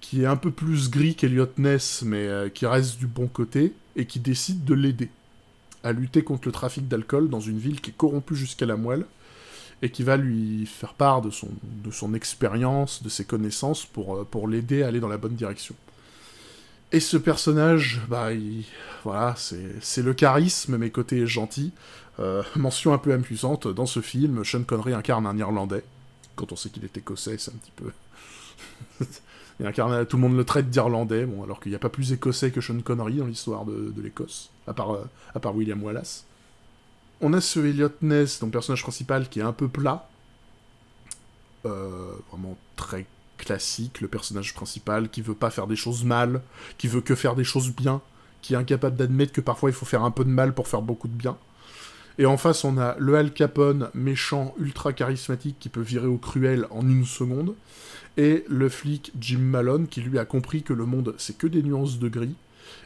[0.00, 3.74] qui est un peu plus gris qu'Eliot Ness, mais euh, qui reste du bon côté,
[3.94, 5.10] et qui décide de l'aider
[5.84, 9.04] à lutter contre le trafic d'alcool dans une ville qui est corrompue jusqu'à la moelle,
[9.82, 11.48] et qui va lui faire part de son,
[11.84, 15.34] de son expérience, de ses connaissances, pour, euh, pour l'aider à aller dans la bonne
[15.34, 15.74] direction.
[16.92, 18.28] Et ce personnage, bah,
[19.02, 21.72] voilà, c'est le charisme, mais côté gentil.
[22.20, 25.82] Euh, mention un peu amusante, dans ce film, Sean Connery incarne un Irlandais.
[26.36, 27.90] Quand on sait qu'il est écossais, c'est un petit peu...
[29.60, 32.12] Il incarne, tout le monde le traite d'Irlandais, bon, alors qu'il n'y a pas plus
[32.12, 36.24] écossais que Sean Connery dans l'histoire de, l'Écosse, à part, euh, à part William Wallace.
[37.20, 40.08] On a ce Elliot Ness, donc personnage principal, qui est un peu plat.
[41.64, 43.06] Euh, vraiment très
[43.38, 46.42] classique, le personnage principal qui veut pas faire des choses mal,
[46.78, 48.00] qui veut que faire des choses bien,
[48.40, 50.82] qui est incapable d'admettre que parfois il faut faire un peu de mal pour faire
[50.82, 51.36] beaucoup de bien.
[52.18, 56.18] Et en face, on a le Al Capone, méchant, ultra charismatique, qui peut virer au
[56.18, 57.54] cruel en une seconde,
[58.16, 61.62] et le flic Jim Malone, qui lui a compris que le monde, c'est que des
[61.62, 62.34] nuances de gris,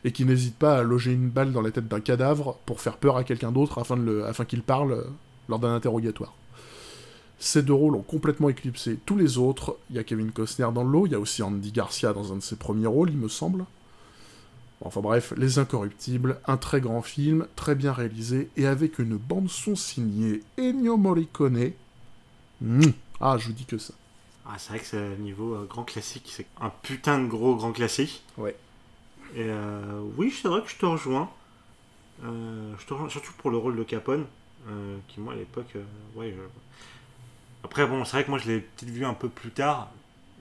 [0.05, 2.97] et qui n'hésite pas à loger une balle dans la tête d'un cadavre pour faire
[2.97, 5.05] peur à quelqu'un d'autre afin, afin qu'il parle
[5.49, 6.35] lors d'un interrogatoire.
[7.39, 9.77] Ces deux rôles ont complètement éclipsé tous les autres.
[9.91, 12.33] Il y a Kevin Costner dans le lot, il y a aussi Andy Garcia dans
[12.33, 13.65] un de ses premiers rôles, il me semble.
[14.81, 19.77] Enfin bref, Les Incorruptibles, un très grand film, très bien réalisé, et avec une bande-son
[19.77, 21.73] signée Ennio Morricone.
[22.61, 22.83] Mmh.
[23.21, 23.95] Ah, je vous dis que ça.
[24.47, 27.57] Ah, c'est vrai que c'est un niveau euh, grand classique, c'est un putain de gros
[27.57, 28.23] grand classique.
[28.37, 28.57] Ouais.
[29.35, 31.31] Et euh, oui, c'est vrai que je te rejoins.
[32.25, 34.25] Euh, je te rejoins surtout pour le rôle de Capone,
[35.09, 35.77] qui moi à l'époque,
[36.17, 36.43] ouais, je
[37.67, 39.91] après, bon, c'est vrai que moi, je l'ai peut-être vu un peu plus tard,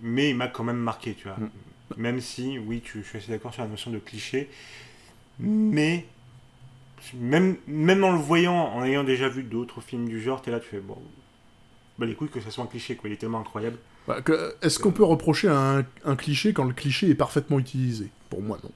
[0.03, 1.37] mais il m'a quand même marqué, tu vois.
[1.37, 1.49] Mm.
[1.97, 4.49] Même si, oui, tu, je suis assez d'accord sur la notion de cliché,
[5.39, 6.05] mais
[7.13, 10.59] même, même en le voyant, en ayant déjà vu d'autres films du genre, t'es là,
[10.59, 10.97] tu fais, bon,
[11.99, 13.77] bah les couilles que ça soit un cliché, quoi, il est tellement incroyable.
[14.07, 14.17] Bah,
[14.61, 18.09] est-ce qu'on peut reprocher un, un, cliché quand le cliché est parfaitement utilisé?
[18.29, 18.71] Pour moi, non.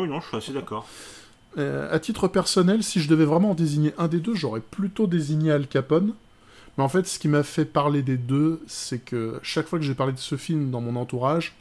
[0.00, 0.88] Oui, non, je suis assez d'accord.
[1.58, 5.06] Euh, à titre personnel, si je devais vraiment en désigner un des deux, j'aurais plutôt
[5.06, 6.14] désigné Al Capone,
[6.76, 9.84] mais en fait, ce qui m'a fait parler des deux, c'est que chaque fois que
[9.84, 11.54] j'ai parlé de ce film dans mon entourage,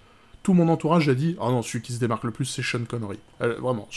[0.45, 2.85] tout mon entourage a dit Ah non, celui qui se démarque le plus, c'est Sean
[2.85, 3.17] Connery.
[3.41, 3.89] Euh, vraiment,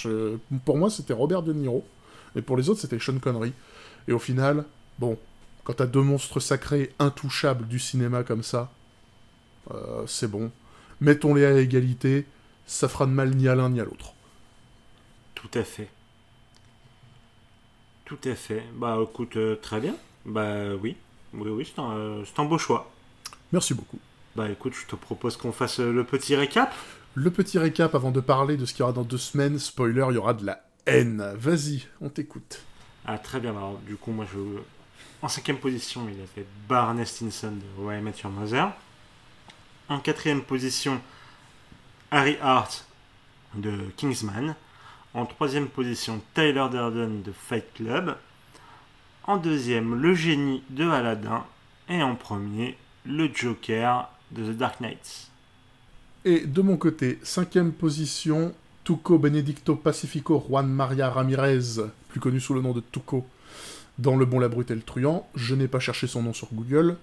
[0.65, 1.87] pour moi, c'était Robert De Niro,
[2.35, 3.53] mais pour les autres, c'était Sean Connery.
[4.09, 4.65] Et au final,
[4.99, 5.19] bon,
[5.65, 8.71] quand t'as deux monstres sacrés intouchables du cinéma comme ça,
[9.73, 10.51] euh, c'est bon.
[11.03, 12.25] Mettons-les à égalité,
[12.67, 14.15] ça fera de mal ni à l'un ni à l'autre.
[15.35, 15.91] Tout à fait.
[18.07, 18.65] Tout à fait.
[18.75, 19.95] Bah écoute, euh, très bien.
[20.25, 20.97] Bah oui.
[21.35, 21.79] Oui, oui, c'est
[22.41, 22.91] un, beau choix.
[23.53, 23.99] Merci beaucoup.
[24.37, 26.73] Bah écoute, je te propose qu'on fasse le petit récap.
[27.15, 29.59] Le petit récap avant de parler de ce qu'il y aura dans deux semaines.
[29.59, 31.33] Spoiler, il y aura de la haine.
[31.37, 32.63] Vas-y, on t'écoute.
[33.05, 34.39] Ah très bien, alors du coup moi je...
[35.23, 38.73] En cinquième position, il a fait Barney Stinson de Why I Your Mother.
[39.89, 41.01] En quatrième position,
[42.11, 42.87] Harry Hart
[43.55, 44.55] de Kingsman.
[45.15, 48.17] En troisième position, Tyler Durden de Fight Club.
[49.25, 51.45] En deuxième, le génie de Aladdin.
[51.89, 54.55] Et en premier, le Joker de.
[56.25, 58.53] Et de mon côté, cinquième position,
[58.85, 63.27] Tuco Benedicto Pacifico Juan Maria Ramirez, plus connu sous le nom de Tuco,
[63.99, 65.29] dans Le Bon, la Brute Truand.
[65.35, 66.97] Je n'ai pas cherché son nom sur Google.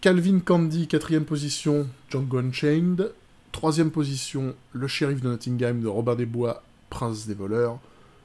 [0.00, 3.12] Calvin Candy, quatrième position, Django Unchained.
[3.52, 7.78] Troisième position, Le Shérif de Nottingham de Robin des Bois, Prince des voleurs.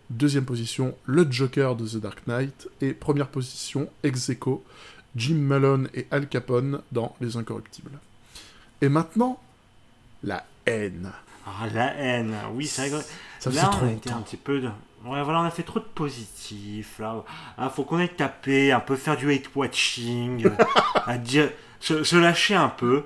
[0.10, 2.70] Deuxième position, Le Joker de The Dark Knight.
[2.82, 4.64] Et première position, ex aequo,
[5.18, 8.00] Jim Malone et Al Capone dans Les Incorruptibles.
[8.82, 9.40] Et maintenant,
[10.24, 11.12] la haine.
[11.46, 13.04] Ah, la haine, oui, c'est vrai.
[13.40, 14.68] Ça là, on a été un petit peu de...
[15.06, 17.24] Ouais, voilà, on a fait trop de positif, là.
[17.58, 20.52] Ah, faut qu'on aille taper, un peu faire du hate watching, euh,
[21.06, 21.50] à dire,
[21.80, 23.04] se, se lâcher un peu.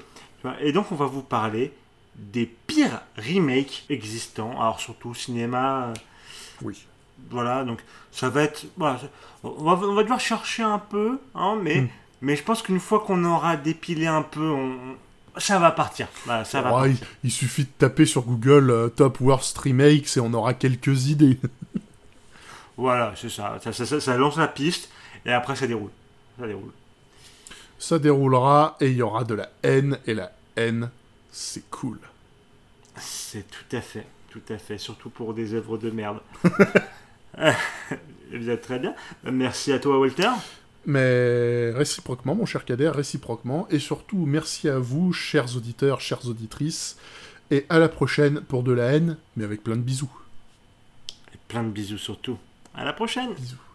[0.62, 1.72] Et donc, on va vous parler
[2.16, 4.52] des pires remakes existants.
[4.60, 5.94] Alors, surtout au cinéma, euh,
[6.64, 6.86] Oui.
[7.30, 7.80] voilà, donc
[8.12, 8.66] ça va être...
[8.78, 9.00] Voilà,
[9.44, 11.88] on, va, on va devoir chercher un peu, hein, mais, Hmm.
[12.22, 14.78] Mais je pense qu'une fois qu'on aura dépilé un peu, on,
[15.38, 16.08] ça va partir.
[16.26, 20.18] Voilà, ça va Ouais, il, il suffit de taper sur Google euh, Top Worst Remakes
[20.18, 21.40] et on aura quelques idées.
[22.78, 23.58] Voilà, c'est ça.
[23.64, 24.90] Ça, ça- ça- ça lance la piste
[25.26, 25.92] et après ça déroule.
[26.40, 26.72] Ça déroule.
[27.80, 30.90] Ça déroulera et il y aura de la haine, et la haine,
[31.32, 32.00] c'est cool.
[32.98, 36.20] C'est tout à fait, tout à fait, surtout pour des œuvres de merde.
[38.34, 38.94] Vous êtes très bien.
[39.24, 40.30] Merci à toi, Walter.
[40.86, 46.98] Mais réciproquement, mon cher Kader, réciproquement, et surtout merci à vous, chers auditeurs, chères auditrices,
[47.52, 50.12] et à la prochaine pour de la haine, mais avec plein de bisous.
[51.34, 52.38] Et plein de bisous surtout.
[52.74, 53.34] À la prochaine.
[53.34, 53.71] Bisous.